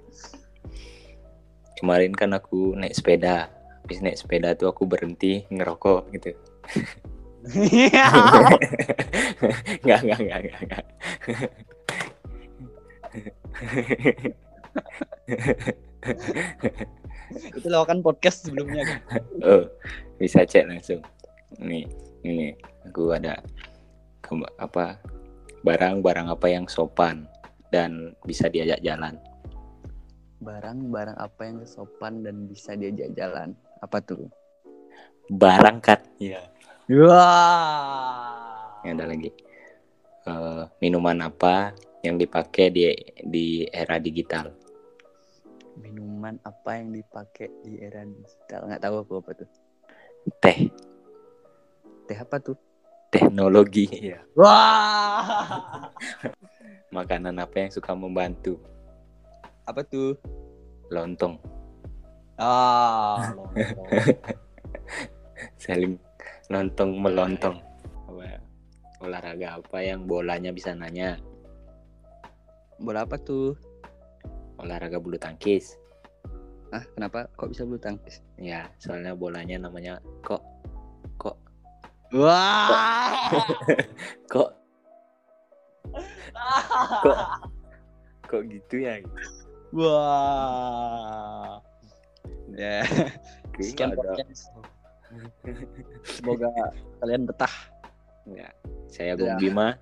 Kemarin 1.79 2.13
kan 2.13 2.35
aku 2.37 2.77
naik 2.77 2.93
sepeda. 2.93 3.49
Habis 3.85 4.01
naik 4.01 4.17
sepeda 4.19 4.53
tuh 4.53 4.69
aku 4.69 4.85
berhenti 4.85 5.45
ngerokok 5.49 6.13
gitu. 6.13 6.31
Enggak, 9.85 9.99
enggak, 10.01 10.19
enggak, 10.19 10.39
enggak, 10.41 10.61
enggak. 10.65 10.83
itu 17.57 17.67
lawakan 17.69 18.01
podcast 18.01 18.45
sebelumnya 18.49 18.83
kan 18.85 18.99
Oh, 19.45 19.63
bisa 20.17 20.45
cek 20.45 20.65
langsung. 20.69 21.01
Nih, 21.61 21.85
ini 22.25 22.53
aku 22.85 23.13
ada 23.13 23.39
apa 24.57 24.97
barang-barang 25.61 26.27
apa 26.33 26.47
yang 26.49 26.65
sopan 26.65 27.29
dan 27.69 28.13
bisa 28.25 28.49
diajak 28.49 28.81
jalan. 28.81 29.17
barang-barang 30.35 31.17
apa 31.17 31.41
yang 31.47 31.57
sopan 31.65 32.21
dan 32.21 32.45
bisa 32.45 32.77
diajak 32.77 33.09
jalan 33.17 33.55
apa 33.81 33.97
tuh 34.03 34.29
Barang 35.25 35.81
kat. 35.81 36.05
Iya. 36.21 36.37
Wah 36.87 38.81
Ini 38.85 38.93
ada 38.93 39.05
lagi. 39.09 39.29
Eh, 40.25 40.63
minuman 40.79 41.21
apa 41.21 41.73
yang 42.01 42.17
dipakai 42.17 42.69
di 42.69 42.83
di 43.25 43.45
era 43.65 43.97
digital? 43.97 44.53
minuman 45.75 46.39
apa 46.47 46.79
yang 46.79 46.95
dipakai 46.95 47.51
di 47.59 47.83
era 47.83 47.99
digital 48.07 48.63
nggak 48.63 48.79
tahu 48.79 48.95
aku 49.03 49.13
apa 49.19 49.31
tuh 49.35 49.49
Teh, 50.39 50.71
teh 52.07 52.15
apa 52.15 52.39
tuh 52.39 52.55
teknologi. 53.11 53.83
Iya. 53.91 54.23
wah 54.39 55.91
Makanan 56.95 57.35
apa 57.35 57.55
yang 57.59 57.71
suka 57.75 57.91
membantu? 57.91 58.55
apa 59.67 59.83
tuh 59.83 60.15
Lontong. 60.87 61.35
ah 62.39 63.35
Saling 65.59 65.99
lontong 66.49 67.01
melontong. 67.01 67.57
Apa, 68.09 68.37
olahraga 69.01 69.57
apa 69.57 69.77
yang 69.81 70.05
bolanya 70.05 70.53
bisa 70.53 70.73
nanya? 70.77 71.17
bola 72.75 73.07
apa 73.07 73.15
tuh? 73.15 73.55
Olahraga 74.59 74.99
bulu 74.99 75.15
tangkis. 75.15 75.79
ah 76.75 76.83
kenapa? 76.91 77.31
Kok 77.39 77.55
bisa 77.55 77.63
bulu 77.63 77.79
tangkis? 77.79 78.19
Ya, 78.35 78.67
soalnya 78.83 79.15
bolanya 79.15 79.55
namanya 79.55 80.03
kok 80.27 80.43
kok. 81.15 81.39
Wah! 82.13 83.31
Kok. 84.31 84.49
Kok. 87.01 87.17
Kok 88.27 88.41
gitu 88.51 88.75
ya? 88.83 88.99
wah! 89.75 91.59
Ya. 92.53 92.83
Sekian 93.59 93.95
podcast 93.95 94.51
Semoga 96.03 96.49
kalian 97.01 97.27
betah. 97.27 97.55
Ya, 98.25 98.49
saya 98.89 99.13
Gong 99.13 99.35
ya. 99.35 99.39
Bima. 99.39 99.77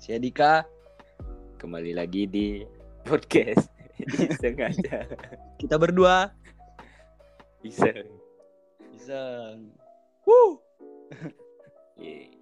Saya 0.00 0.16
Dika. 0.16 0.64
Kembali 1.60 1.92
lagi 1.92 2.24
di 2.24 2.64
podcast 3.04 3.68
sengaja. 4.40 5.04
Kita 5.60 5.76
berdua 5.76 6.32
bisa, 7.60 7.92
bisa. 8.96 9.20
Woo. 10.24 10.56
Yeah. 12.00 12.39